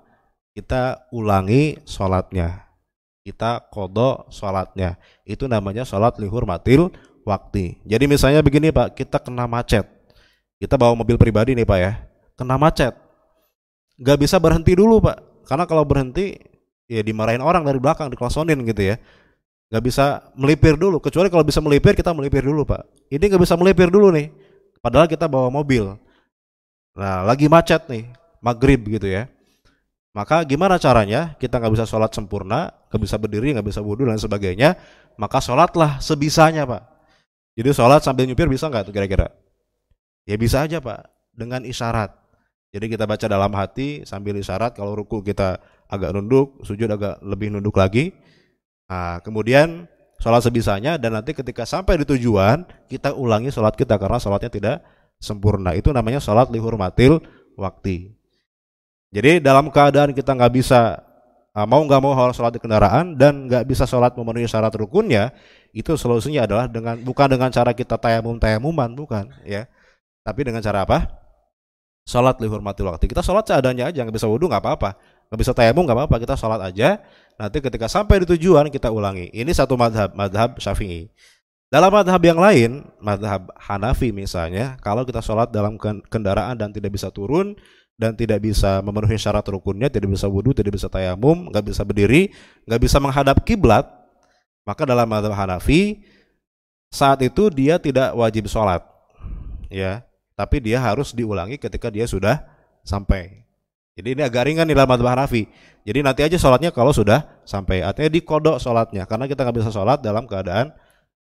[0.59, 2.67] kita ulangi sholatnya.
[3.23, 4.99] Kita kodok sholatnya.
[5.23, 6.91] Itu namanya sholat lihurmatil
[7.23, 7.79] waktu.
[7.87, 9.87] Jadi misalnya begini Pak, kita kena macet.
[10.59, 12.03] Kita bawa mobil pribadi nih Pak ya,
[12.35, 12.91] kena macet.
[14.03, 16.35] Gak bisa berhenti dulu Pak, karena kalau berhenti
[16.91, 18.99] ya dimarahin orang dari belakang, diklosonin gitu ya.
[19.71, 22.83] Gak bisa melipir dulu, kecuali kalau bisa melipir kita melipir dulu Pak.
[23.15, 24.35] Ini gak bisa melipir dulu nih,
[24.83, 25.95] padahal kita bawa mobil.
[26.99, 28.11] Nah lagi macet nih,
[28.43, 29.31] maghrib gitu ya.
[30.19, 31.39] Maka gimana caranya?
[31.39, 34.75] Kita nggak bisa sholat sempurna, nggak bisa berdiri, nggak bisa wudhu dan sebagainya.
[35.15, 36.83] Maka sholatlah sebisanya pak.
[37.55, 39.31] Jadi sholat sambil nyupir bisa nggak tuh kira-kira?
[40.27, 42.19] Ya bisa aja pak, dengan isyarat.
[42.75, 44.75] Jadi kita baca dalam hati sambil isyarat.
[44.75, 48.11] Kalau ruku kita agak nunduk, sujud agak lebih nunduk lagi.
[48.91, 49.87] Nah, kemudian
[50.19, 54.77] sholat sebisanya dan nanti ketika sampai di tujuan kita ulangi sholat kita karena sholatnya tidak
[55.23, 55.79] sempurna.
[55.79, 57.23] Itu namanya sholat lihurmatil
[57.55, 58.18] waktu.
[59.09, 61.09] Jadi dalam keadaan kita nggak bisa
[61.59, 65.35] Ah, mau nggak mau harus sholat di kendaraan dan nggak bisa sholat memenuhi syarat rukunnya,
[65.75, 69.67] itu solusinya adalah dengan bukan dengan cara kita tayamum tayamuman, bukan, ya,
[70.23, 71.11] tapi dengan cara apa?
[72.07, 73.11] Sholat dihormati waktu.
[73.11, 75.03] Kita sholat seadanya aja, nggak bisa wudhu nggak apa-apa,
[75.35, 77.03] nggak bisa tayamum nggak apa-apa, kita sholat aja.
[77.35, 79.27] Nanti ketika sampai di tujuan kita ulangi.
[79.35, 81.11] Ini satu madhab, madhab syafi'i.
[81.75, 85.75] Dalam madhab yang lain, madhab Hanafi misalnya, kalau kita sholat dalam
[86.07, 87.59] kendaraan dan tidak bisa turun,
[87.99, 92.31] dan tidak bisa memenuhi syarat rukunnya, tidak bisa wudhu, tidak bisa tayamum, nggak bisa berdiri,
[92.63, 93.91] nggak bisa menghadap kiblat,
[94.63, 96.07] maka dalam madhab Hanafi
[96.95, 98.87] saat itu dia tidak wajib sholat,
[99.67, 100.07] ya,
[100.39, 102.39] tapi dia harus diulangi ketika dia sudah
[102.87, 103.43] sampai.
[103.99, 105.51] Jadi ini agak ringan dalam madhab Hanafi.
[105.83, 109.99] Jadi nanti aja sholatnya kalau sudah sampai, artinya dikodok sholatnya, karena kita nggak bisa sholat
[109.99, 110.71] dalam keadaan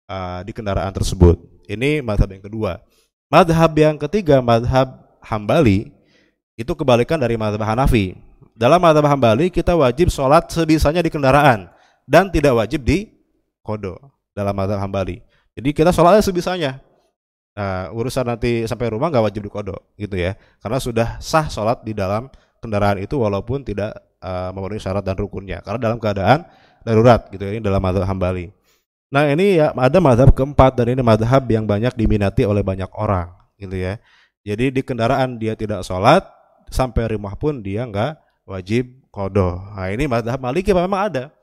[0.06, 1.42] uh, di kendaraan tersebut.
[1.66, 2.78] Ini madhab yang kedua.
[3.26, 4.94] Madhab yang ketiga, madhab
[5.26, 5.97] Hambali,
[6.58, 8.18] itu kebalikan dari madhab Hanafi.
[8.58, 11.70] Dalam madhab Hambali kita wajib sholat sebisanya di kendaraan
[12.02, 13.06] dan tidak wajib di
[13.62, 13.94] kodo
[14.34, 15.22] dalam madhab Hambali.
[15.54, 16.82] Jadi kita sholatnya sebisanya.
[17.58, 21.82] Nah, urusan nanti sampai rumah nggak wajib di kodo gitu ya, karena sudah sah sholat
[21.82, 22.30] di dalam
[22.62, 26.46] kendaraan itu walaupun tidak uh, memenuhi syarat dan rukunnya, karena dalam keadaan
[26.86, 28.54] darurat gitu ya, ini dalam madhab Hambali.
[29.10, 33.34] Nah ini ya ada madhab keempat dan ini madhab yang banyak diminati oleh banyak orang
[33.58, 33.98] gitu ya.
[34.46, 36.22] Jadi di kendaraan dia tidak sholat,
[36.68, 38.16] sampai rumah pun dia nggak
[38.48, 39.60] wajib kodo.
[39.76, 41.34] Nah ini madhab maliki memang ada.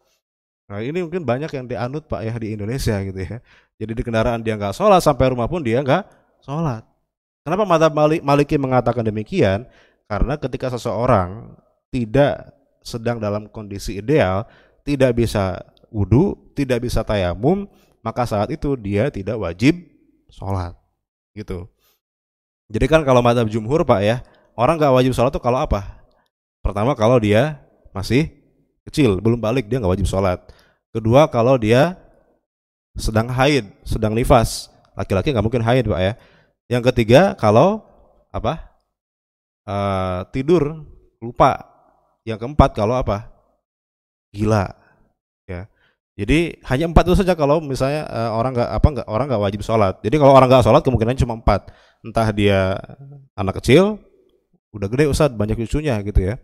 [0.66, 3.38] Nah ini mungkin banyak yang dianut pak ya di Indonesia gitu ya.
[3.78, 6.04] Jadi di kendaraan dia nggak sholat sampai rumah pun dia nggak
[6.42, 6.82] sholat.
[7.46, 7.94] Kenapa madhab
[8.26, 9.70] maliki mengatakan demikian?
[10.10, 11.54] Karena ketika seseorang
[11.94, 14.50] tidak sedang dalam kondisi ideal,
[14.82, 15.62] tidak bisa
[15.94, 17.70] wudhu, tidak bisa tayamum,
[18.02, 19.78] maka saat itu dia tidak wajib
[20.30, 20.74] sholat.
[21.38, 21.70] Gitu.
[22.66, 24.18] Jadi kan kalau madhab jumhur pak ya,
[24.56, 26.04] orang gak wajib sholat tuh kalau apa?
[26.64, 28.32] Pertama kalau dia masih
[28.88, 30.42] kecil, belum balik dia gak wajib sholat.
[30.96, 32.00] Kedua kalau dia
[32.96, 36.14] sedang haid, sedang nifas, laki-laki nggak mungkin haid pak ya.
[36.72, 37.84] Yang ketiga kalau
[38.32, 38.74] apa?
[39.68, 40.88] Uh, tidur
[41.20, 41.68] lupa.
[42.26, 43.30] Yang keempat kalau apa?
[44.34, 44.72] Gila.
[45.46, 45.70] Ya.
[46.16, 49.62] Jadi hanya empat itu saja kalau misalnya uh, orang nggak apa nggak orang nggak wajib
[49.62, 50.00] sholat.
[50.02, 51.70] Jadi kalau orang nggak sholat kemungkinan cuma empat.
[52.02, 52.80] Entah dia
[53.36, 54.00] anak kecil,
[54.76, 56.36] udah gede Ustad banyak cucunya gitu ya.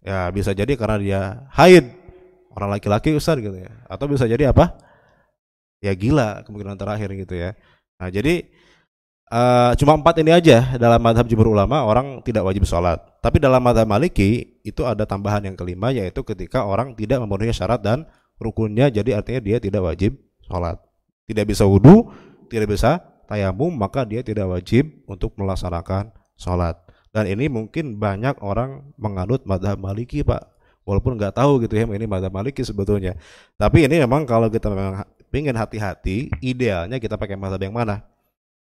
[0.00, 1.90] Ya bisa jadi karena dia haid.
[2.54, 3.70] Orang laki-laki Ustad gitu ya.
[3.90, 4.78] Atau bisa jadi apa?
[5.82, 7.58] Ya gila kemungkinan terakhir gitu ya.
[7.98, 8.46] Nah jadi
[9.34, 10.78] uh, cuma empat ini aja.
[10.78, 13.02] Dalam madhab jumhur ulama orang tidak wajib sholat.
[13.18, 17.82] Tapi dalam madhab maliki itu ada tambahan yang kelima yaitu ketika orang tidak memenuhi syarat
[17.82, 18.06] dan
[18.38, 18.86] rukunnya.
[18.88, 20.14] Jadi artinya dia tidak wajib
[20.46, 20.78] sholat.
[21.26, 22.10] Tidak bisa wudhu
[22.50, 22.98] tidak bisa
[23.30, 26.74] tayamum maka dia tidak wajib untuk melaksanakan sholat
[27.10, 30.46] dan ini mungkin banyak orang menganut madhab maliki pak.
[30.86, 33.18] Walaupun nggak tahu gitu ya ini madhab maliki sebetulnya.
[33.58, 38.06] Tapi ini memang kalau kita memang ingin hati-hati idealnya kita pakai madhab yang mana?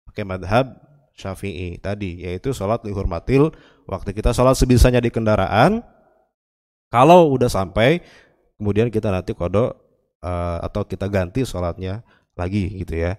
[0.05, 0.77] Pakai madhab
[1.17, 3.49] syafi'i tadi yaitu sholat dihormatil
[3.89, 5.81] waktu kita sholat sebisanya di kendaraan.
[6.93, 7.99] Kalau udah sampai
[8.61, 9.75] kemudian kita nanti kodok
[10.21, 12.05] uh, atau kita ganti sholatnya
[12.37, 13.17] lagi gitu ya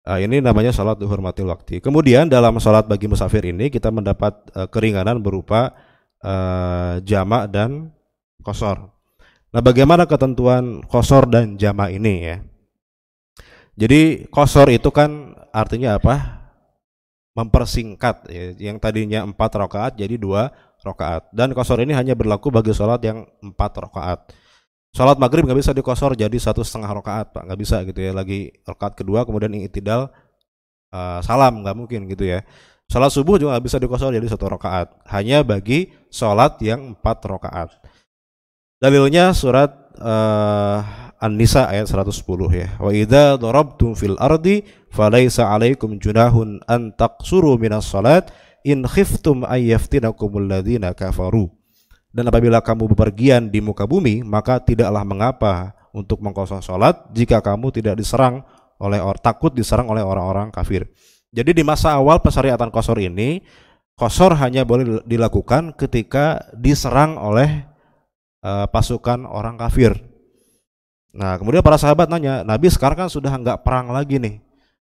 [0.00, 1.84] Uh, ini namanya sholat dihormati waktu.
[1.84, 5.76] Kemudian dalam sholat bagi musafir ini kita mendapat uh, keringanan berupa
[6.24, 7.92] uh, jamak dan
[8.40, 8.88] kosor.
[9.52, 12.36] Nah bagaimana ketentuan kosor dan jamak ini ya?
[13.76, 16.48] Jadi kosor itu kan artinya apa?
[17.36, 18.56] Mempersingkat ya.
[18.56, 20.48] Yang tadinya empat rakaat jadi dua
[20.80, 21.28] rakaat.
[21.28, 24.32] Dan kosor ini hanya berlaku bagi sholat yang empat rakaat.
[24.90, 28.10] Sholat maghrib nggak bisa dikosor jadi satu setengah rakaat pak, nggak bisa gitu ya.
[28.10, 30.10] Lagi rakaat kedua kemudian itidal
[30.90, 32.42] uh, salam nggak mungkin gitu ya.
[32.90, 34.90] Sholat subuh juga nggak bisa dikosor jadi satu rakaat.
[35.14, 37.70] Hanya bagi sholat yang empat rakaat.
[38.82, 39.70] Dalilnya surat
[40.02, 40.82] uh,
[41.20, 42.68] An-Nisa ayat 110 ya.
[42.80, 48.32] Wa idza darabtum fil ardi falaysa 'alaikum junahun an taqsuru minas salat
[48.64, 51.59] in khiftum ay yaftinakumul ladzina kafaru.
[52.10, 57.70] Dan apabila kamu bepergian di muka bumi, maka tidaklah mengapa untuk mengkosong salat jika kamu
[57.70, 58.42] tidak diserang
[58.82, 60.90] oleh or takut diserang oleh orang-orang kafir.
[61.30, 63.46] Jadi di masa awal pesyariatan kosor ini,
[63.94, 67.62] kosor hanya boleh dilakukan ketika diserang oleh
[68.42, 70.10] uh, pasukan orang kafir
[71.10, 74.38] Nah, kemudian para sahabat nanya, Nabi sekarang kan sudah enggak perang lagi nih.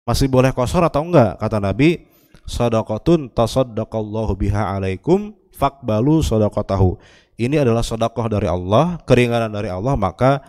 [0.03, 1.39] Masih boleh kosor atau enggak?
[1.39, 2.03] Kata Nabi,
[2.43, 6.95] sadaqatun tasaddaqallahu biha alaikum fakbalu sadaqatahu.
[7.35, 10.39] Ini adalah sedekah dari Allah, keringanan dari Allah, maka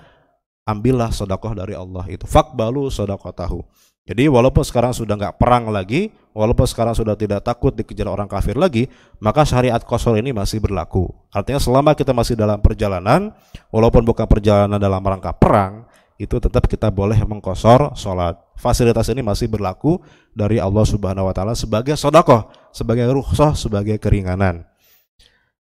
[0.62, 2.30] ambillah sedekah dari Allah itu.
[2.30, 3.62] Fakbalu sadaqatahu.
[4.10, 8.58] Jadi walaupun sekarang sudah nggak perang lagi, walaupun sekarang sudah tidak takut dikejar orang kafir
[8.58, 8.90] lagi,
[9.22, 11.06] maka syariat kosor ini masih berlaku.
[11.30, 13.30] Artinya selama kita masih dalam perjalanan,
[13.70, 15.86] walaupun bukan perjalanan dalam rangka perang,
[16.18, 18.36] itu tetap kita boleh mengkosor sholat.
[18.58, 20.02] Fasilitas ini masih berlaku
[20.34, 24.69] dari Allah Subhanahu Wa Taala sebagai sodakoh, sebagai rukhsah, sebagai keringanan.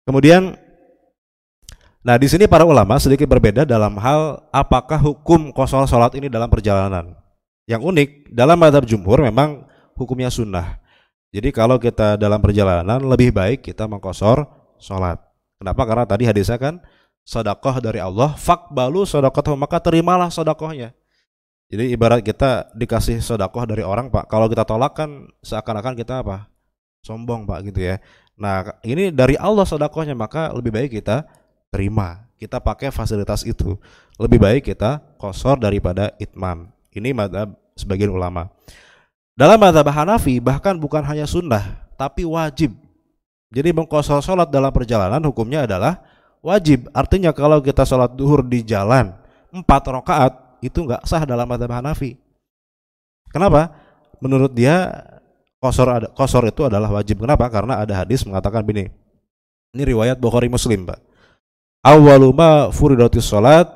[0.09, 0.57] Kemudian,
[2.01, 6.49] nah di sini para ulama sedikit berbeda dalam hal apakah hukum kosor sholat ini dalam
[6.49, 7.13] perjalanan.
[7.69, 9.69] Yang unik, dalam madhab jumhur memang
[10.01, 10.81] hukumnya sunnah.
[11.29, 14.49] Jadi kalau kita dalam perjalanan lebih baik kita mengkosor
[14.81, 15.21] sholat.
[15.61, 15.85] Kenapa?
[15.85, 16.81] Karena tadi hadisnya kan
[17.21, 20.97] sodakoh dari Allah, fakbalu sodakoh maka terimalah sodakohnya.
[21.69, 26.49] Jadi ibarat kita dikasih sodakoh dari orang pak, kalau kita tolak kan seakan-akan kita apa?
[27.05, 28.01] Sombong pak gitu ya.
[28.39, 31.27] Nah ini dari Allah sodakohnya maka lebih baik kita
[31.75, 32.25] terima.
[32.39, 33.75] Kita pakai fasilitas itu.
[34.15, 36.71] Lebih baik kita kosor daripada itmam.
[36.95, 38.47] Ini madhab sebagian ulama.
[39.35, 42.75] Dalam madhab Hanafi bahkan bukan hanya sunnah, tapi wajib.
[43.51, 45.99] Jadi mengkosor sholat dalam perjalanan hukumnya adalah
[46.43, 46.87] wajib.
[46.95, 49.15] Artinya kalau kita sholat duhur di jalan
[49.51, 52.19] empat rakaat itu nggak sah dalam madhab Hanafi.
[53.31, 53.75] Kenapa?
[54.19, 54.91] Menurut dia
[55.59, 57.23] kosor ada kosor itu adalah wajib.
[57.23, 57.47] Kenapa?
[57.51, 58.91] Karena ada hadis mengatakan begini.
[59.77, 60.99] Ini riwayat Bukhari Muslim, Pak.
[61.85, 63.69] Awaluma furidatis salat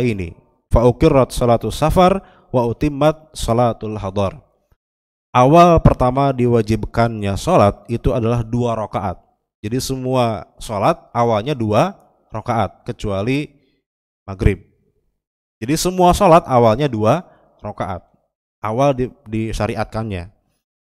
[0.00, 0.32] ini.
[0.72, 4.40] Fa ukirrat salatu safar wa utimmat salatul hadar.
[5.36, 9.20] Awal pertama diwajibkannya salat itu adalah dua rakaat.
[9.60, 11.92] Jadi semua salat awalnya dua
[12.32, 13.52] rakaat kecuali
[14.24, 14.64] maghrib.
[15.60, 17.20] Jadi semua salat awalnya dua
[17.60, 18.04] rakaat.
[18.64, 20.35] Awal di, disyariatkannya.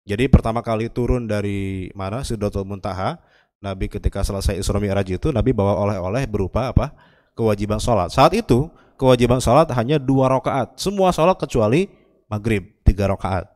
[0.03, 3.19] Jadi pertama kali turun dari mana Sidratul Muntaha,
[3.63, 6.91] Nabi ketika selesai Isra Mi'raj itu Nabi bawa oleh-oleh berupa apa?
[7.33, 8.13] kewajiban salat.
[8.13, 10.77] Saat itu kewajiban sholat hanya dua rakaat.
[10.77, 11.89] Semua sholat kecuali
[12.29, 13.49] maghrib tiga rakaat.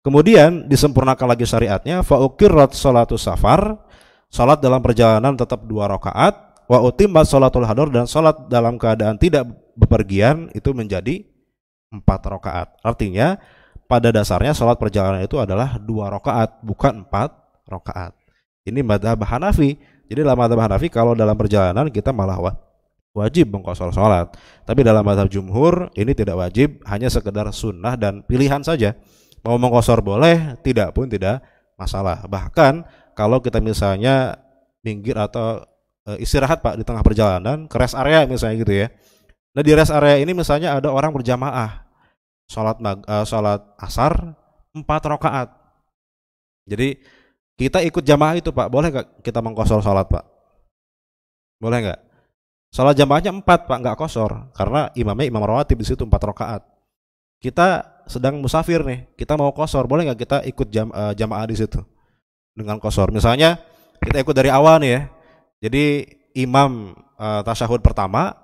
[0.00, 3.76] Kemudian disempurnakan lagi syariatnya fa'ukirrat sholatu safar
[4.32, 9.44] sholat dalam perjalanan tetap dua rakaat wa utimmat sholatul hador dan sholat dalam keadaan tidak
[9.76, 11.20] bepergian itu menjadi
[11.92, 12.68] empat rakaat.
[12.80, 13.36] Artinya
[13.90, 17.34] pada dasarnya sholat perjalanan itu adalah dua rakaat bukan empat
[17.66, 18.14] rakaat.
[18.62, 19.74] Ini madhab Hanafi.
[20.06, 22.38] Jadi dalam madhab Hanafi kalau dalam perjalanan kita malah
[23.10, 24.30] wajib mengkosor sholat.
[24.62, 28.94] Tapi dalam mazhab jumhur ini tidak wajib, hanya sekedar sunnah dan pilihan saja.
[29.42, 31.42] Mau mengkosor boleh, tidak pun tidak
[31.74, 32.22] masalah.
[32.28, 32.86] Bahkan
[33.18, 34.38] kalau kita misalnya
[34.84, 35.64] minggir atau
[36.06, 38.86] e, istirahat pak di tengah perjalanan ke rest area misalnya gitu ya.
[39.56, 41.89] Nah di rest area ini misalnya ada orang berjamaah
[42.50, 44.34] sholat mag, uh, sholat asar
[44.74, 45.48] empat rakaat.
[46.66, 46.98] Jadi
[47.54, 50.26] kita ikut jamaah itu pak, boleh nggak kita mengkosor sholat pak?
[51.62, 52.00] Boleh nggak?
[52.70, 56.62] Salat jamaahnya empat pak, nggak kosor, karena imamnya imam rawatib di situ empat rakaat.
[57.42, 61.58] Kita sedang musafir nih, kita mau kosor, boleh nggak kita ikut jam, uh, jamaah di
[61.58, 61.82] situ
[62.54, 63.10] dengan kosor?
[63.10, 63.58] Misalnya
[63.98, 65.02] kita ikut dari awal nih ya,
[65.66, 65.84] jadi
[66.38, 68.38] imam uh, tasyahud pertama,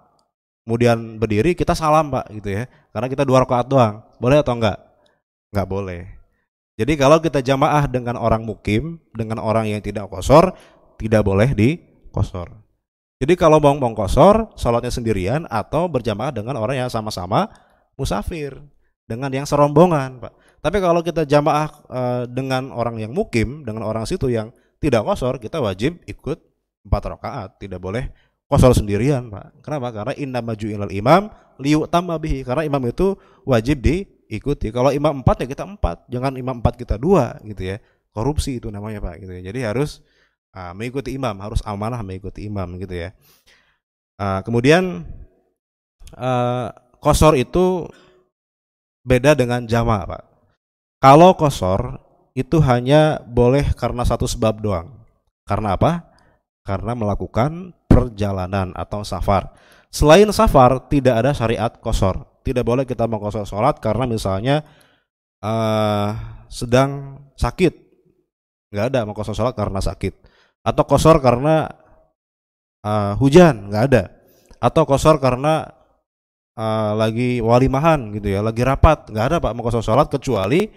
[0.66, 4.82] kemudian berdiri kita salam pak gitu ya, karena kita dua rakaat doang, boleh atau enggak?
[5.54, 6.02] Enggak boleh.
[6.76, 10.52] Jadi kalau kita jamaah dengan orang mukim, dengan orang yang tidak kosor,
[10.98, 12.52] tidak boleh di kosor.
[13.16, 17.48] Jadi kalau mau mengkosor, sholatnya sendirian atau berjamaah dengan orang yang sama-sama
[17.96, 18.60] musafir
[19.08, 20.32] dengan yang serombongan, Pak.
[20.60, 24.52] Tapi kalau kita jamaah e, dengan orang yang mukim, dengan orang situ yang
[24.82, 26.42] tidak kosor, kita wajib ikut
[26.84, 28.12] empat rakaat, tidak boleh
[28.46, 29.62] kosor sendirian, Pak.
[29.62, 29.92] Kenapa?
[29.92, 31.86] Karena inna maju ilal imam liu
[32.20, 32.46] bihi.
[32.46, 34.74] Karena imam itu wajib di diikuti.
[34.74, 37.76] Kalau imam empat ya kita empat, jangan imam empat kita dua gitu ya.
[38.10, 39.42] Korupsi itu namanya pak gitu ya.
[39.52, 40.02] Jadi harus
[40.56, 43.14] uh, mengikuti imam, harus amanah mengikuti imam gitu ya.
[44.16, 45.04] Uh, kemudian
[46.16, 47.86] uh, kosor itu
[49.06, 50.24] beda dengan jama pak.
[50.98, 52.02] Kalau kosor
[52.34, 54.88] itu hanya boleh karena satu sebab doang.
[55.46, 56.10] Karena apa?
[56.66, 59.56] Karena melakukan perjalanan atau safar.
[59.88, 62.28] Selain safar tidak ada syariat kosor.
[62.44, 64.60] Tidak boleh kita mengkosor sholat karena misalnya
[65.40, 66.12] uh,
[66.52, 67.72] sedang sakit.
[68.68, 70.12] Nggak ada mengkosor sholat karena sakit.
[70.60, 71.72] Atau kosor karena
[72.84, 74.12] uh, hujan, nggak ada.
[74.60, 75.64] Atau kosor karena
[76.60, 80.68] uh, lagi walimahan gitu ya, lagi rapat, nggak ada pak mengkosor sholat kecuali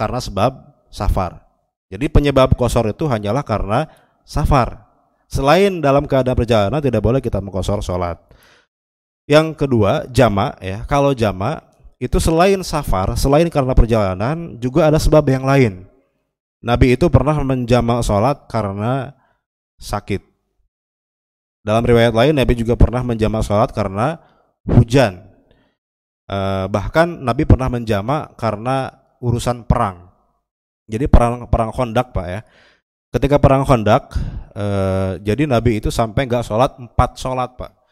[0.00, 0.52] karena sebab
[0.88, 1.44] safar.
[1.92, 3.86] Jadi penyebab kosor itu hanyalah karena
[4.24, 4.83] safar.
[5.34, 8.22] Selain dalam keadaan perjalanan tidak boleh kita mengkosor sholat.
[9.26, 10.86] Yang kedua, jama ya.
[10.86, 11.58] Kalau jama
[11.98, 15.90] itu selain safar, selain karena perjalanan, juga ada sebab yang lain.
[16.62, 19.10] Nabi itu pernah menjamak sholat karena
[19.82, 20.22] sakit.
[21.66, 24.22] Dalam riwayat lain, Nabi juga pernah menjamak sholat karena
[24.70, 25.18] hujan.
[26.24, 30.08] Eh, bahkan Nabi pernah menjamak karena urusan perang.
[30.84, 32.40] Jadi perang perang kondak pak ya.
[33.14, 34.10] Ketika perang kondak,
[34.58, 37.84] eh, jadi Nabi itu sampai nggak sholat empat sholat pak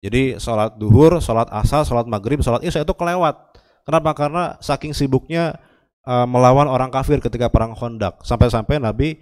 [0.00, 3.36] jadi sholat duhur, sholat asar, sholat maghrib, sholat isya itu kelewat.
[3.84, 4.16] Kenapa?
[4.16, 5.60] Karena saking sibuknya
[6.08, 8.24] uh, melawan orang kafir ketika perang Khandaq.
[8.24, 9.20] Sampai-sampai Nabi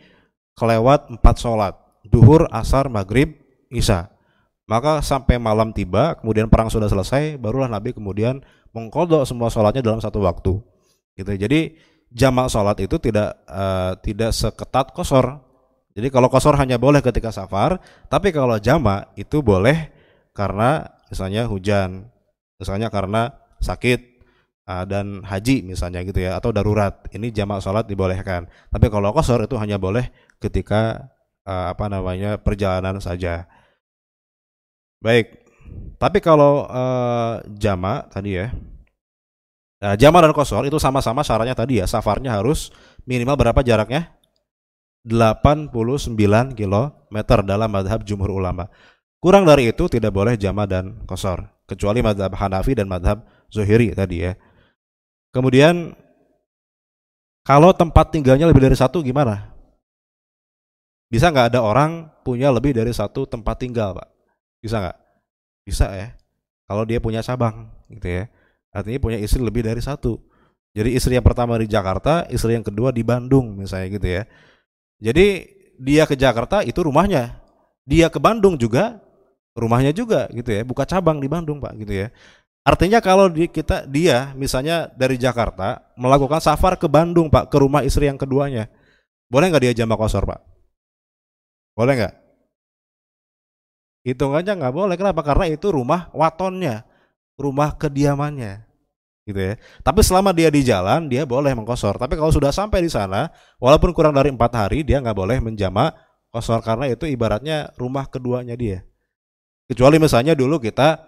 [0.54, 1.74] kelewat empat sholat.
[2.06, 3.34] Duhur, asar, maghrib,
[3.74, 4.06] isya.
[4.70, 8.38] Maka sampai malam tiba, kemudian perang sudah selesai, barulah Nabi kemudian
[8.70, 10.62] mengkodok semua sholatnya dalam satu waktu.
[11.18, 11.34] Gitu.
[11.34, 11.74] Jadi
[12.14, 15.47] jamak sholat itu tidak uh, tidak seketat kosor.
[15.98, 19.90] Jadi kalau kosor hanya boleh ketika safar, tapi kalau jamak itu boleh
[20.30, 22.06] karena misalnya hujan,
[22.62, 24.22] misalnya karena sakit
[24.70, 27.02] uh, dan haji misalnya gitu ya atau darurat.
[27.10, 28.46] Ini jamak sholat dibolehkan.
[28.70, 30.06] Tapi kalau kosor itu hanya boleh
[30.38, 31.10] ketika
[31.42, 33.50] uh, apa namanya perjalanan saja.
[35.02, 35.34] Baik.
[35.98, 38.54] Tapi kalau uh, jamak tadi ya.
[39.82, 42.70] Nah, jamak dan kosor itu sama-sama syaratnya tadi ya, safarnya harus
[43.02, 44.14] minimal berapa jaraknya?
[45.08, 45.72] 89
[46.52, 48.68] km dalam madhab jumhur ulama.
[49.18, 51.48] Kurang dari itu tidak boleh jama dan kosor.
[51.66, 54.36] Kecuali madhab Hanafi dan madhab Zuhiri tadi ya.
[55.32, 55.96] Kemudian
[57.44, 59.56] kalau tempat tinggalnya lebih dari satu gimana?
[61.08, 64.08] Bisa nggak ada orang punya lebih dari satu tempat tinggal, Pak?
[64.60, 64.98] Bisa nggak?
[65.64, 66.08] Bisa ya.
[66.68, 68.28] Kalau dia punya cabang, gitu ya.
[68.68, 70.20] Artinya punya istri lebih dari satu.
[70.76, 74.22] Jadi istri yang pertama di Jakarta, istri yang kedua di Bandung misalnya gitu ya.
[74.98, 75.46] Jadi
[75.78, 77.38] dia ke Jakarta itu rumahnya.
[77.88, 79.00] Dia ke Bandung juga
[79.58, 82.08] rumahnya juga gitu ya, buka cabang di Bandung Pak gitu ya.
[82.62, 87.82] Artinya kalau di kita dia misalnya dari Jakarta melakukan safar ke Bandung Pak, ke rumah
[87.82, 88.70] istri yang keduanya,
[89.26, 90.40] boleh nggak dia jambak kosor Pak?
[91.74, 92.14] Boleh nggak?
[94.04, 94.94] Hitungannya nggak boleh.
[95.00, 95.20] Kenapa?
[95.24, 96.84] Karena itu rumah watonnya,
[97.40, 98.67] rumah kediamannya,
[99.28, 99.54] gitu ya.
[99.84, 102.00] Tapi selama dia di jalan, dia boleh mengkosor.
[102.00, 103.28] Tapi kalau sudah sampai di sana,
[103.60, 105.92] walaupun kurang dari empat hari, dia nggak boleh menjamak
[106.32, 108.88] kosor karena itu ibaratnya rumah keduanya dia.
[109.68, 111.04] Kecuali misalnya dulu kita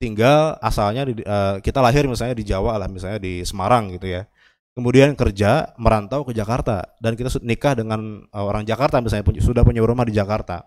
[0.00, 4.24] tinggal asalnya di, uh, kita lahir misalnya di Jawa lah, misalnya di Semarang gitu ya.
[4.72, 9.84] Kemudian kerja merantau ke Jakarta dan kita nikah dengan uh, orang Jakarta misalnya sudah punya
[9.84, 10.64] rumah di Jakarta.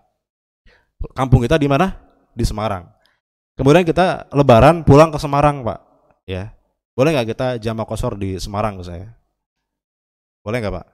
[1.18, 1.90] Kampung kita di mana?
[2.30, 2.94] Di Semarang.
[3.54, 5.78] Kemudian kita lebaran pulang ke Semarang, Pak.
[6.26, 6.54] Ya.
[6.94, 9.14] Boleh nggak kita jamak kosor di Semarang misalnya?
[10.46, 10.86] Boleh nggak, Pak?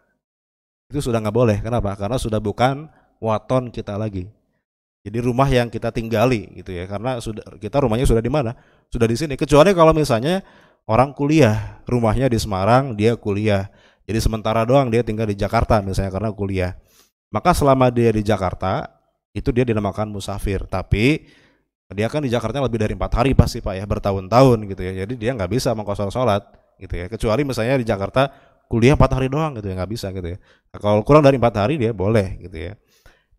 [0.91, 1.59] Itu sudah nggak boleh.
[1.61, 1.93] Kenapa?
[1.95, 2.89] Karena sudah bukan
[3.21, 4.27] waton kita lagi.
[5.01, 8.53] Jadi rumah yang kita tinggali gitu ya, karena sudah kita rumahnya sudah di mana?
[8.93, 9.37] Sudah di sini.
[9.37, 10.45] Kecuali kalau misalnya
[10.85, 13.73] orang kuliah, rumahnya di Semarang, dia kuliah.
[14.05, 16.73] Jadi sementara doang dia tinggal di Jakarta misalnya karena kuliah.
[17.31, 18.91] Maka selama dia di Jakarta,
[19.33, 20.67] itu dia dinamakan musafir.
[20.67, 21.25] Tapi
[21.91, 24.93] dia kan di Jakarta lebih dari empat hari pasti pak ya bertahun-tahun gitu ya.
[25.05, 26.47] Jadi dia nggak bisa mengkosong sholat
[26.79, 27.07] gitu ya.
[27.11, 28.31] Kecuali misalnya di Jakarta
[28.71, 30.39] kuliah empat hari doang gitu ya nggak bisa gitu ya.
[30.71, 32.73] Nah, kalau kurang dari empat hari dia boleh gitu ya.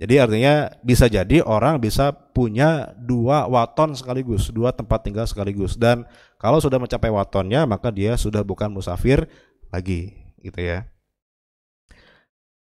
[0.01, 5.77] Jadi artinya bisa jadi orang bisa punya dua waton sekaligus, dua tempat tinggal sekaligus.
[5.77, 6.09] Dan
[6.41, 9.29] kalau sudah mencapai watonnya, maka dia sudah bukan musafir
[9.69, 10.89] lagi, gitu ya.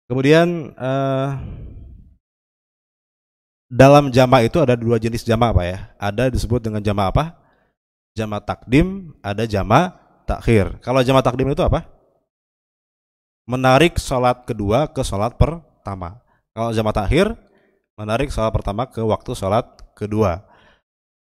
[0.06, 1.28] Kemudian eh,
[3.74, 5.78] dalam jama itu ada dua jenis jama apa ya?
[5.98, 7.34] Ada disebut dengan jama apa?
[8.14, 9.98] Jama takdim, ada jama
[10.30, 10.78] takhir.
[10.78, 11.82] Kalau jama takdim itu apa?
[13.50, 16.22] Menarik sholat kedua ke sholat pertama.
[16.54, 17.34] Kalau jamaah takhir
[17.98, 19.66] menarik sholat pertama ke waktu sholat
[19.98, 20.46] kedua.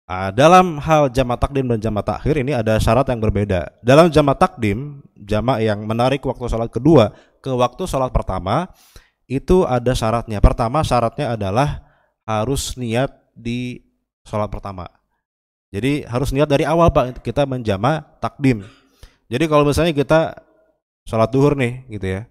[0.03, 3.71] Nah, dalam hal jamak takdim dan jamak takhir ini ada syarat yang berbeda.
[3.79, 8.67] Dalam jamak takdim, jamak yang menarik waktu sholat kedua ke waktu sholat pertama,
[9.31, 10.43] itu ada syaratnya.
[10.43, 11.82] Pertama syaratnya adalah
[12.23, 13.83] harus niat di
[14.23, 14.87] sholat pertama.
[15.73, 18.61] Jadi harus niat dari awal Pak kita menjamak takdim.
[19.27, 20.37] Jadi kalau misalnya kita
[21.03, 22.21] sholat duhur nih gitu ya,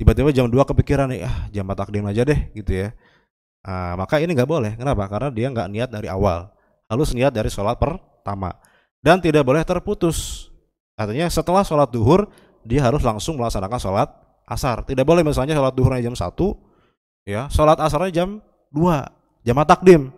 [0.00, 2.88] tiba-tiba jam 2 kepikiran nih, ah jamak takdim aja deh gitu ya.
[3.62, 4.72] Nah, maka ini nggak boleh.
[4.74, 5.04] Kenapa?
[5.06, 6.48] Karena dia nggak niat dari awal
[6.92, 8.52] harus niat dari sholat pertama
[9.00, 10.48] dan tidak boleh terputus
[10.92, 12.28] artinya setelah sholat duhur
[12.68, 14.08] dia harus langsung melaksanakan sholat
[14.44, 16.28] asar tidak boleh misalnya sholat duhurnya jam 1
[17.24, 18.28] ya sholat asarnya jam
[18.72, 20.10] 2 jam takdim.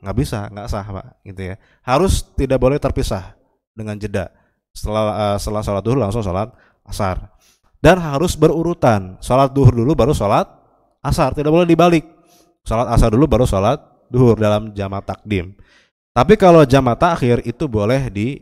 [0.00, 1.54] Nggak bisa nggak sah pak gitu ya.
[1.84, 3.36] Harus tidak boleh terpisah
[3.72, 4.32] dengan jeda.
[4.74, 6.50] Setelah uh, setelah sholat duhur langsung sholat
[6.84, 7.30] asar.
[7.80, 9.16] Dan harus berurutan.
[9.24, 10.48] Sholat duhur dulu baru sholat
[11.00, 12.04] asar tidak boleh dibalik.
[12.64, 15.56] Sholat asar dulu baru sholat duhur dalam jamaah takdim.
[16.10, 18.40] Tapi kalau jamaah takhir itu boleh di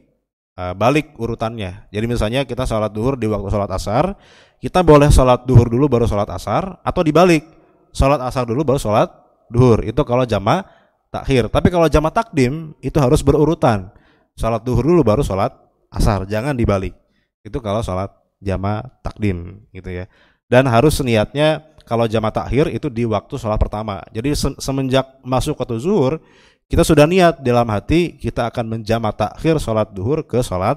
[0.59, 1.87] uh, balik urutannya.
[1.93, 4.17] Jadi misalnya kita sholat duhur di waktu sholat asar,
[4.59, 7.47] kita boleh sholat duhur dulu baru sholat asar, atau dibalik.
[7.93, 9.85] Sholat asar dulu baru sholat duhur.
[9.85, 10.65] Itu kalau jamaah
[11.13, 11.49] takhir.
[11.53, 13.93] Tapi kalau jamaah takdim itu harus berurutan.
[14.39, 15.51] Sholat duhur dulu baru sholat
[15.91, 16.95] asar, jangan dibalik.
[17.43, 20.05] Itu kalau sholat jamaah takdim gitu ya.
[20.47, 24.05] Dan harus niatnya kalau jamaah takhir itu di waktu sholat pertama.
[24.15, 26.23] Jadi semenjak masuk ke zuhur
[26.69, 30.77] kita sudah niat dalam hati kita akan menjamak takhir sholat duhur ke sholat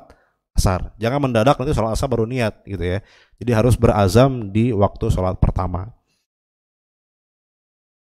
[0.55, 0.95] asar.
[0.95, 3.03] Jangan mendadak nanti sholat asar baru niat gitu ya.
[3.43, 5.91] Jadi harus berazam di waktu sholat pertama.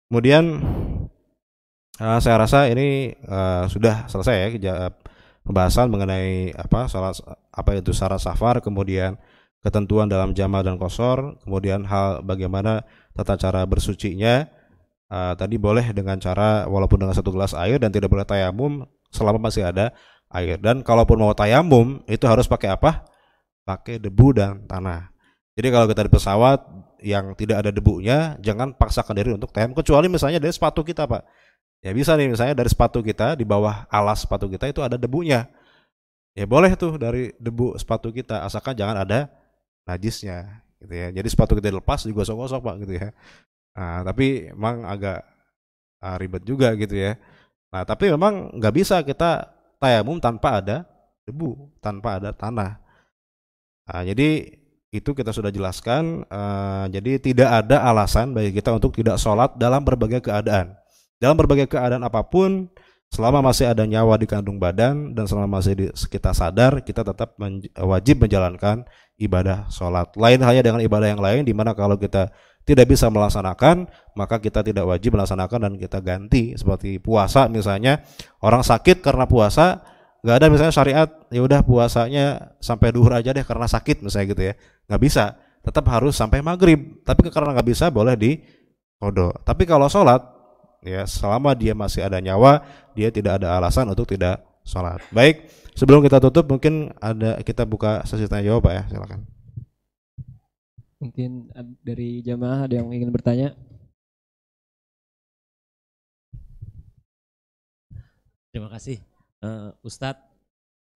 [0.06, 0.62] Kemudian
[1.98, 4.94] uh, saya rasa ini uh, sudah selesai ya
[5.42, 7.18] pembahasan mengenai apa sholat
[7.50, 9.18] apa itu syarat safar, kemudian
[9.62, 12.86] ketentuan dalam jamaah dan kosor, kemudian hal bagaimana
[13.18, 14.46] tata cara bersucinya,
[15.10, 19.50] uh, tadi boleh dengan cara walaupun dengan satu gelas air dan tidak boleh tayamum selama
[19.50, 19.90] masih ada
[20.30, 20.58] air.
[20.62, 23.06] Dan kalaupun mau tayamum itu harus pakai apa?
[23.66, 25.10] Pakai debu dan tanah.
[25.58, 26.62] Jadi kalau kita di pesawat
[27.04, 31.22] yang tidak ada debunya jangan paksakan diri untuk tayamum kecuali misalnya dari sepatu kita pak.
[31.84, 35.46] Ya bisa nih misalnya dari sepatu kita di bawah alas sepatu kita itu ada debunya.
[36.36, 39.28] Ya boleh tuh dari debu sepatu kita asalkan jangan ada
[39.88, 41.08] najisnya gitu ya.
[41.12, 43.08] Jadi sepatu kita dilepas juga gosok-gosok pak gitu ya.
[43.76, 45.20] Nah, tapi memang agak
[46.00, 47.16] uh, ribet juga gitu ya.
[47.72, 50.76] Nah, tapi memang nggak bisa kita tayamum tanpa ada
[51.28, 52.80] debu, tanpa ada tanah.
[53.86, 54.58] Nah, jadi
[54.94, 56.22] itu kita sudah jelaskan.
[56.30, 60.74] Uh, jadi tidak ada alasan bagi kita untuk tidak sholat dalam berbagai keadaan.
[61.16, 62.68] Dalam berbagai keadaan apa pun,
[63.08, 67.34] selama masih ada nyawa di kandung badan dan selama masih di, kita sadar, kita tetap
[67.40, 68.84] menj wajib menjalankan
[69.16, 70.12] ibadah sholat.
[70.14, 72.28] Lain halnya dengan ibadah yang lain, di mana kalau kita
[72.66, 73.86] tidak bisa melaksanakan,
[74.18, 78.02] maka kita tidak wajib melaksanakan dan kita ganti seperti puasa misalnya
[78.42, 79.86] orang sakit karena puasa
[80.26, 84.42] nggak ada misalnya syariat ya udah puasanya sampai duhur aja deh karena sakit misalnya gitu
[84.42, 84.54] ya.
[84.90, 85.24] Nggak bisa
[85.62, 86.98] tetap harus sampai maghrib.
[87.06, 88.42] Tapi karena nggak bisa boleh di
[88.96, 90.24] kodo tapi kalau sholat
[90.80, 92.64] ya selama dia masih ada nyawa
[92.96, 94.98] dia tidak ada alasan untuk tidak sholat.
[95.12, 95.46] Baik
[95.76, 98.82] sebelum kita tutup mungkin ada kita buka sesi tanya jawab pak ya.
[98.90, 99.20] Silakan.
[100.96, 101.52] Mungkin
[101.84, 103.52] dari jamaah ada yang ingin bertanya?
[108.50, 109.15] Terima kasih.
[109.44, 110.24] Uh, Ustadz,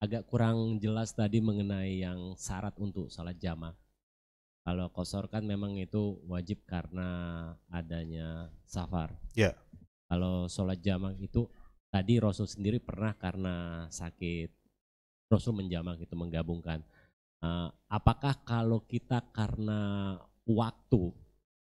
[0.01, 3.77] agak kurang jelas tadi mengenai yang syarat untuk salat jamaah.
[4.65, 7.09] Kalau kosor kan memang itu wajib karena
[7.73, 9.17] adanya safar.
[9.33, 9.53] Ya.
[9.53, 9.55] Yeah.
[10.11, 11.49] Kalau sholat jamaah itu
[11.89, 14.51] tadi Rasul sendiri pernah karena sakit.
[15.31, 16.83] Rasul menjamak itu menggabungkan.
[17.41, 20.13] Uh, apakah kalau kita karena
[20.45, 21.15] waktu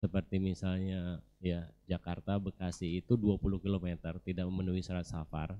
[0.03, 3.87] seperti misalnya ya Jakarta Bekasi itu 20 km
[4.21, 5.57] tidak memenuhi syarat safar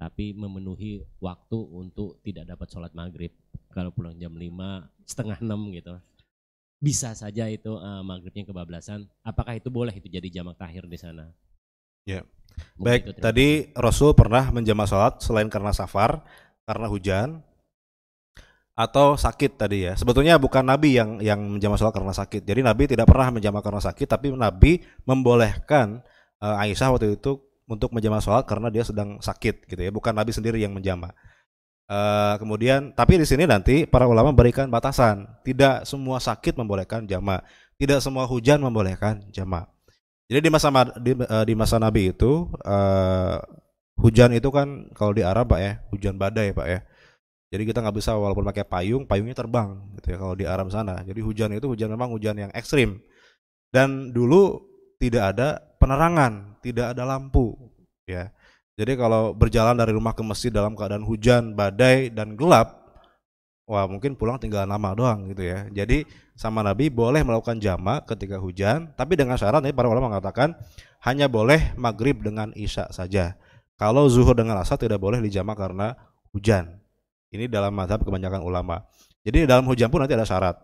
[0.00, 3.36] tapi memenuhi waktu untuk tidak dapat sholat maghrib.
[3.68, 4.48] Kalau pulang jam 5
[5.04, 5.94] setengah 6 gitu.
[6.80, 9.04] Bisa saja itu uh, maghribnya kebablasan.
[9.20, 11.28] Apakah itu boleh itu jadi jamak tahir di sana?
[12.08, 12.24] Ya.
[12.80, 16.24] Baik tadi Rasul pernah menjamak sholat selain karena safar
[16.64, 17.44] karena hujan
[18.72, 19.92] atau sakit tadi ya.
[20.00, 22.40] Sebetulnya bukan Nabi yang yang menjamah sholat karena sakit.
[22.48, 26.00] Jadi Nabi tidak pernah menjamah karena sakit, tapi Nabi membolehkan
[26.40, 29.94] uh, Aisyah waktu itu untuk menjamah sholat karena dia sedang sakit gitu ya.
[29.94, 31.14] Bukan Nabi sendiri yang menjamah.
[31.90, 35.30] Uh, kemudian tapi di sini nanti para ulama berikan batasan.
[35.46, 37.46] Tidak semua sakit membolehkan jamaah.
[37.78, 39.70] Tidak semua hujan membolehkan jamaah.
[40.26, 40.68] Jadi di masa
[40.98, 43.38] di, uh, di masa Nabi itu uh,
[44.02, 46.80] hujan itu kan kalau di Arab Pak ya, hujan badai Pak ya
[47.50, 51.02] jadi kita nggak bisa walaupun pakai payung, payungnya terbang gitu ya kalau di Arab sana.
[51.02, 53.02] Jadi hujan itu hujan memang hujan yang ekstrim.
[53.74, 54.69] Dan dulu
[55.00, 57.56] tidak ada penerangan, tidak ada lampu
[58.04, 58.28] ya.
[58.76, 62.80] Jadi kalau berjalan dari rumah ke masjid dalam keadaan hujan, badai dan gelap,
[63.68, 65.68] wah mungkin pulang tinggal nama doang gitu ya.
[65.72, 66.04] Jadi
[66.36, 70.56] sama Nabi boleh melakukan jama ketika hujan, tapi dengan syarat nih para ulama mengatakan
[71.04, 73.36] hanya boleh maghrib dengan isya saja.
[73.76, 75.96] Kalau zuhur dengan asar tidak boleh dijama karena
[76.32, 76.80] hujan.
[77.32, 78.84] Ini dalam mazhab kebanyakan ulama.
[79.24, 80.56] Jadi dalam hujan pun nanti ada syarat.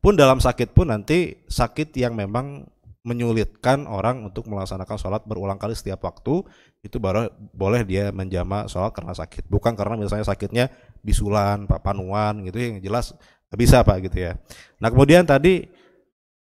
[0.00, 2.68] Pun dalam sakit pun nanti sakit yang memang
[3.02, 6.46] menyulitkan orang untuk melaksanakan sholat berulang kali setiap waktu
[6.86, 9.50] itu baru boleh dia menjama sholat karena sakit.
[9.50, 10.70] Bukan karena misalnya sakitnya
[11.02, 13.10] bisulan panuan gitu yang jelas
[13.50, 14.38] bisa pak gitu ya.
[14.78, 15.66] Nah kemudian tadi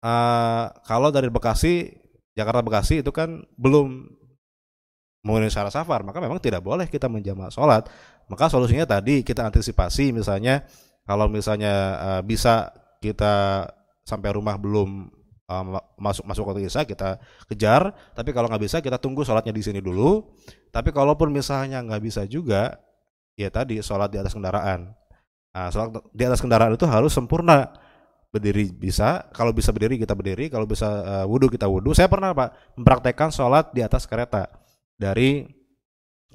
[0.01, 1.93] uh, kalau dari Bekasi
[2.33, 4.17] Jakarta Bekasi itu kan belum
[5.21, 7.85] memenuhi syarat safar maka memang tidak boleh kita menjama sholat.
[8.27, 10.65] Maka solusinya tadi kita antisipasi misalnya
[11.05, 13.63] kalau misalnya uh, bisa kita
[14.03, 15.16] sampai rumah belum
[15.47, 15.63] uh,
[15.97, 17.17] masuk masuk waktu isya kita
[17.47, 17.95] kejar.
[18.13, 20.27] Tapi kalau nggak bisa kita tunggu sholatnya di sini dulu.
[20.69, 22.77] Tapi kalaupun misalnya nggak bisa juga
[23.39, 24.91] ya tadi sholat di atas kendaraan.
[25.55, 27.71] Nah, sholat di atas kendaraan itu harus sempurna.
[28.27, 30.51] Berdiri bisa kalau bisa berdiri kita berdiri.
[30.51, 34.51] Kalau bisa uh, wudhu kita wudhu saya pernah pak mempraktekkan sholat di atas kereta
[34.99, 35.47] dari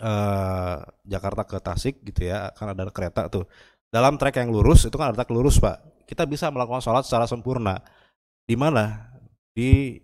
[0.01, 3.45] uh, Jakarta ke Tasik gitu ya kan ada kereta tuh.
[3.93, 5.85] Dalam trek yang lurus itu kan ada trek lurus pak.
[6.09, 7.77] Kita bisa melakukan sholat secara sempurna
[8.53, 9.09] di mana?
[9.57, 9.97] Di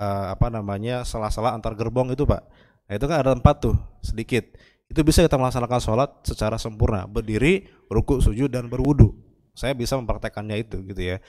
[0.00, 2.40] uh, apa namanya sela-sela antar gerbong itu pak.
[2.88, 4.48] Nah itu kan ada tempat tuh sedikit.
[4.88, 9.12] Itu bisa kita melaksanakan sholat secara sempurna, berdiri, ruku, sujud dan berwudu.
[9.52, 11.20] Saya bisa mempraktekannya itu gitu ya.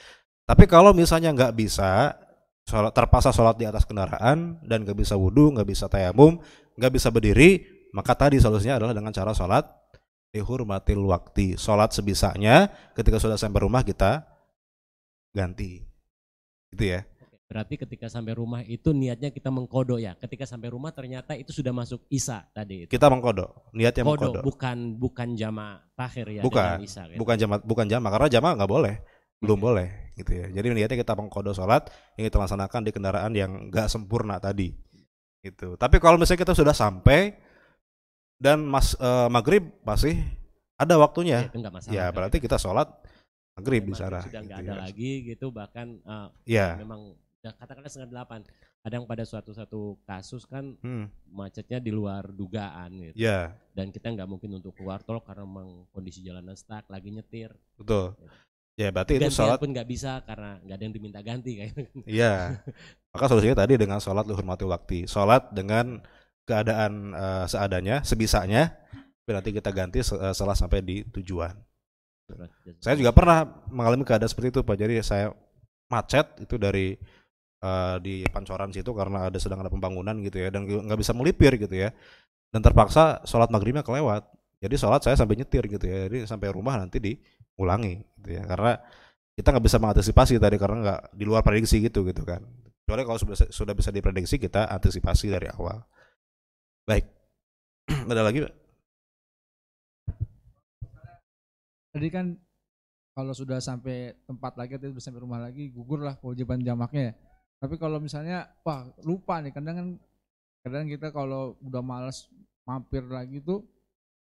[0.47, 2.16] Tapi kalau misalnya nggak bisa,
[2.68, 6.39] sholat, terpaksa sholat di atas kendaraan dan nggak bisa wudhu, nggak bisa tayamum,
[6.76, 7.64] nggak bisa berdiri,
[7.95, 9.64] maka tadi solusinya adalah dengan cara sholat
[10.36, 11.55] dihormatil waktu.
[11.55, 14.28] Sholat sebisanya, ketika sudah sampai rumah kita
[15.32, 15.93] ganti.
[16.74, 17.01] Itu ya.
[17.53, 20.17] Berarti ketika sampai rumah itu niatnya kita mengkodo ya.
[20.17, 22.89] Ketika sampai rumah ternyata itu sudah masuk isa tadi.
[22.89, 22.97] Itu.
[22.97, 24.39] Kita mengkodo, niatnya Kodo, mengkodo.
[24.41, 26.41] bukan bukan jama takhir ya.
[26.41, 27.21] Bukan, isa, gitu.
[27.21, 28.95] bukan jama, bukan jama karena jama nggak boleh,
[29.38, 29.67] belum okay.
[29.69, 30.47] boleh gitu ya.
[30.49, 34.74] Jadi niatnya kita mengkodo sholat yang kita laksanakan di kendaraan yang nggak sempurna tadi.
[35.45, 35.78] Itu.
[35.78, 37.38] Tapi kalau misalnya kita sudah sampai
[38.41, 40.17] dan mas uh, maghrib masih
[40.74, 41.53] ada waktunya.
[41.53, 42.89] Ya, ya berarti kita sholat
[43.54, 44.82] maghrib di sana sudah nggak gitu ada ya.
[44.82, 48.41] lagi gitu bahkan uh, ya memang ya katakanlah setengah delapan
[48.84, 51.08] kadang pada suatu satu kasus kan hmm.
[51.32, 53.16] macetnya di luar dugaan gitu.
[53.16, 57.56] Ya dan kita nggak mungkin untuk keluar tol karena memang kondisi jalanan stuck lagi nyetir.
[57.80, 58.16] Betul.
[58.20, 58.28] Gitu.
[58.74, 61.74] ya berarti Gantian itu sholat pun nggak bisa karena nggak ada yang diminta ganti kayak
[62.10, 62.58] iya.
[63.14, 65.06] Maka solusinya tadi dengan sholat luhur mati waktu.
[65.06, 66.01] Sholat dengan
[66.43, 68.76] keadaan uh, seadanya sebisanya
[69.24, 71.56] berarti kita ganti uh, setelah sampai di tujuan
[72.80, 74.76] saya juga pernah mengalami keadaan seperti itu Pak.
[74.80, 75.32] Jadi saya
[75.91, 76.95] macet itu dari
[77.61, 81.55] uh, di Pancoran situ karena ada sedang ada pembangunan gitu ya dan nggak bisa melipir
[81.59, 81.91] gitu ya.
[82.53, 84.24] Dan terpaksa sholat maghribnya kelewat.
[84.63, 86.07] Jadi sholat saya sampai nyetir gitu ya.
[86.07, 88.47] Jadi sampai rumah nanti diulangi gitu ya.
[88.47, 88.80] Karena
[89.34, 92.39] kita nggak bisa mengantisipasi tadi karena nggak di luar prediksi gitu gitu kan.
[92.84, 95.82] Kecuali kalau sudah sudah bisa diprediksi kita antisipasi dari awal.
[96.88, 97.07] Baik.
[98.11, 98.62] ada lagi Pak?
[101.94, 102.34] Tadi kan
[103.14, 107.16] kalau sudah sampai tempat lagi atau sampai rumah lagi gugur lah kewajiban jamaknya ya.
[107.62, 109.88] Tapi kalau misalnya wah lupa nih kadang kan
[110.66, 112.26] kadang kita kalau udah males
[112.66, 113.62] mampir lagi tuh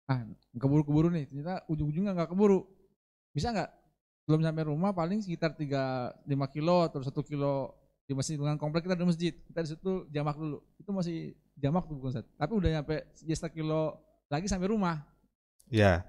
[0.06, 0.22] ah
[0.54, 2.70] keburu-keburu nih ternyata ujung-ujungnya nggak keburu.
[3.34, 3.74] Bisa nggak?
[4.30, 7.74] Belum sampai rumah paling sekitar 3 5 kilo atau satu kilo
[8.06, 9.34] di masjid dengan komplek kita ada masjid.
[9.34, 10.62] Kita di situ jamak dulu.
[10.78, 13.98] Itu masih jamak tuh bukan tapi udah nyampe satu kilo
[14.30, 15.02] lagi sampai rumah.
[15.74, 16.06] Ya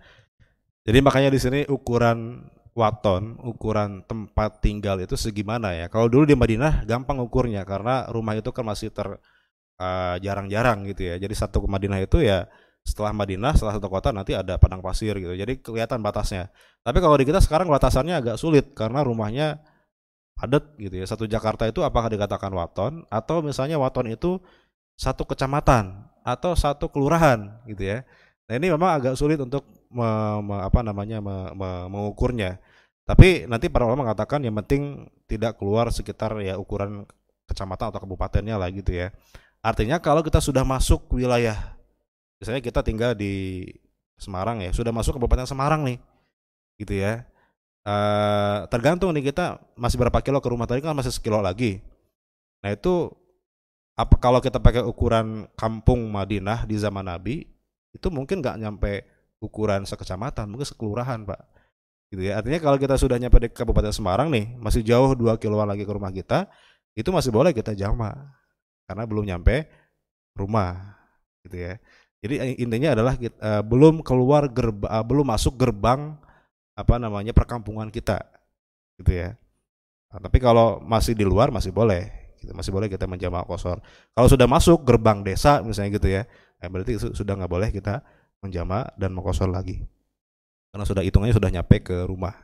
[0.87, 5.91] jadi makanya di sini ukuran waton, ukuran tempat tinggal itu segimana ya?
[5.91, 9.19] Kalau dulu di Madinah gampang ukurnya karena rumah itu kan masih ter
[9.83, 11.19] uh, jarang-jarang gitu ya.
[11.19, 12.47] Jadi satu ke Madinah itu ya
[12.87, 15.35] setelah Madinah, setelah satu kota nanti ada padang pasir gitu.
[15.35, 16.55] Jadi kelihatan batasnya.
[16.87, 19.59] Tapi kalau di kita sekarang batasannya agak sulit karena rumahnya
[20.39, 21.07] padat gitu ya.
[21.09, 24.39] Satu Jakarta itu apakah dikatakan waton atau misalnya waton itu
[24.95, 27.99] satu kecamatan atau satu kelurahan gitu ya.
[28.47, 30.09] Nah ini memang agak sulit untuk me,
[30.43, 32.59] me, apa namanya me, me, mengukurnya.
[33.07, 37.07] Tapi nanti para ulama mengatakan yang penting tidak keluar sekitar ya ukuran
[37.47, 39.15] kecamatan atau kabupatennya lah gitu ya.
[39.63, 41.75] Artinya kalau kita sudah masuk wilayah,
[42.43, 43.67] misalnya kita tinggal di
[44.17, 45.99] Semarang ya, sudah masuk kabupaten Semarang nih,
[46.81, 47.29] gitu ya.
[47.87, 51.79] Uh, tergantung nih kita masih berapa kilo ke rumah tadi kan masih sekilo lagi.
[52.67, 53.15] Nah itu
[53.95, 57.47] apa kalau kita pakai ukuran kampung Madinah di zaman Nabi
[57.95, 59.07] itu mungkin nggak nyampe
[59.43, 61.41] ukuran sekecamatan, mungkin sekelurahan, Pak.
[62.13, 62.39] Gitu ya.
[62.39, 65.93] Artinya kalau kita sudah nyampe di Kabupaten Semarang nih, masih jauh dua kiloan lagi ke
[65.93, 66.47] rumah kita,
[66.97, 68.15] itu masih boleh kita jama
[68.89, 69.67] karena belum nyampe
[70.33, 70.97] rumah
[71.45, 71.77] gitu ya.
[72.25, 76.17] Jadi intinya adalah kita, uh, belum keluar gerbang, uh, belum masuk gerbang
[76.73, 78.25] apa namanya perkampungan kita,
[78.97, 79.37] gitu ya.
[80.11, 82.09] Nah, tapi kalau masih di luar masih boleh,
[82.41, 83.83] kita masih boleh kita menjamak kosor.
[84.17, 86.23] Kalau sudah masuk gerbang desa misalnya gitu ya,
[86.63, 88.01] eh, berarti sudah nggak boleh kita
[88.45, 89.85] menjamak dan mengkosor lagi,
[90.73, 92.35] karena sudah hitungannya sudah nyampe ke rumah.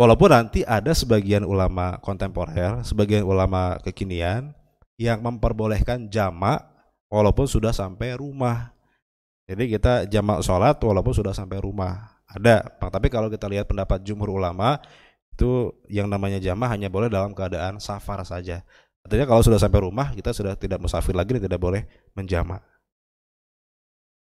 [0.00, 4.56] Walaupun nanti ada sebagian ulama kontemporer, sebagian ulama kekinian
[4.96, 6.64] yang memperbolehkan jamak
[7.12, 8.72] walaupun sudah sampai rumah.
[9.44, 12.16] Jadi kita jamak sholat walaupun sudah sampai rumah.
[12.30, 14.78] Ada, tapi kalau kita lihat pendapat jumhur ulama
[15.34, 18.64] itu yang namanya jamak hanya boleh dalam keadaan safar saja.
[19.04, 21.84] Artinya kalau sudah sampai rumah kita sudah tidak musafir lagi tidak boleh
[22.16, 22.64] menjamak.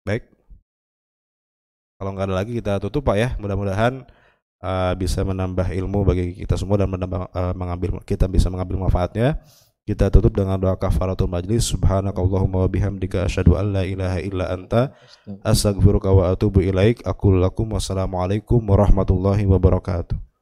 [0.04, 0.28] Baik.
[1.96, 3.30] Kalau nggak ada lagi kita tutup Pak ya.
[3.40, 4.04] Mudah-mudahan
[4.60, 9.40] uh, bisa menambah ilmu bagi kita semua dan menambah uh, mengambil kita bisa mengambil manfaatnya.
[9.84, 11.68] Kita tutup dengan doa kafaratul majlis.
[11.72, 14.96] Subhanakallahumma wa bihamdika asyhadu an la ilaha illa anta
[15.44, 17.04] astaghfiruka wa atubu ilaik.
[17.04, 20.33] Aqul lakum wassalamualaikum warahmatullahi wabarakatuh.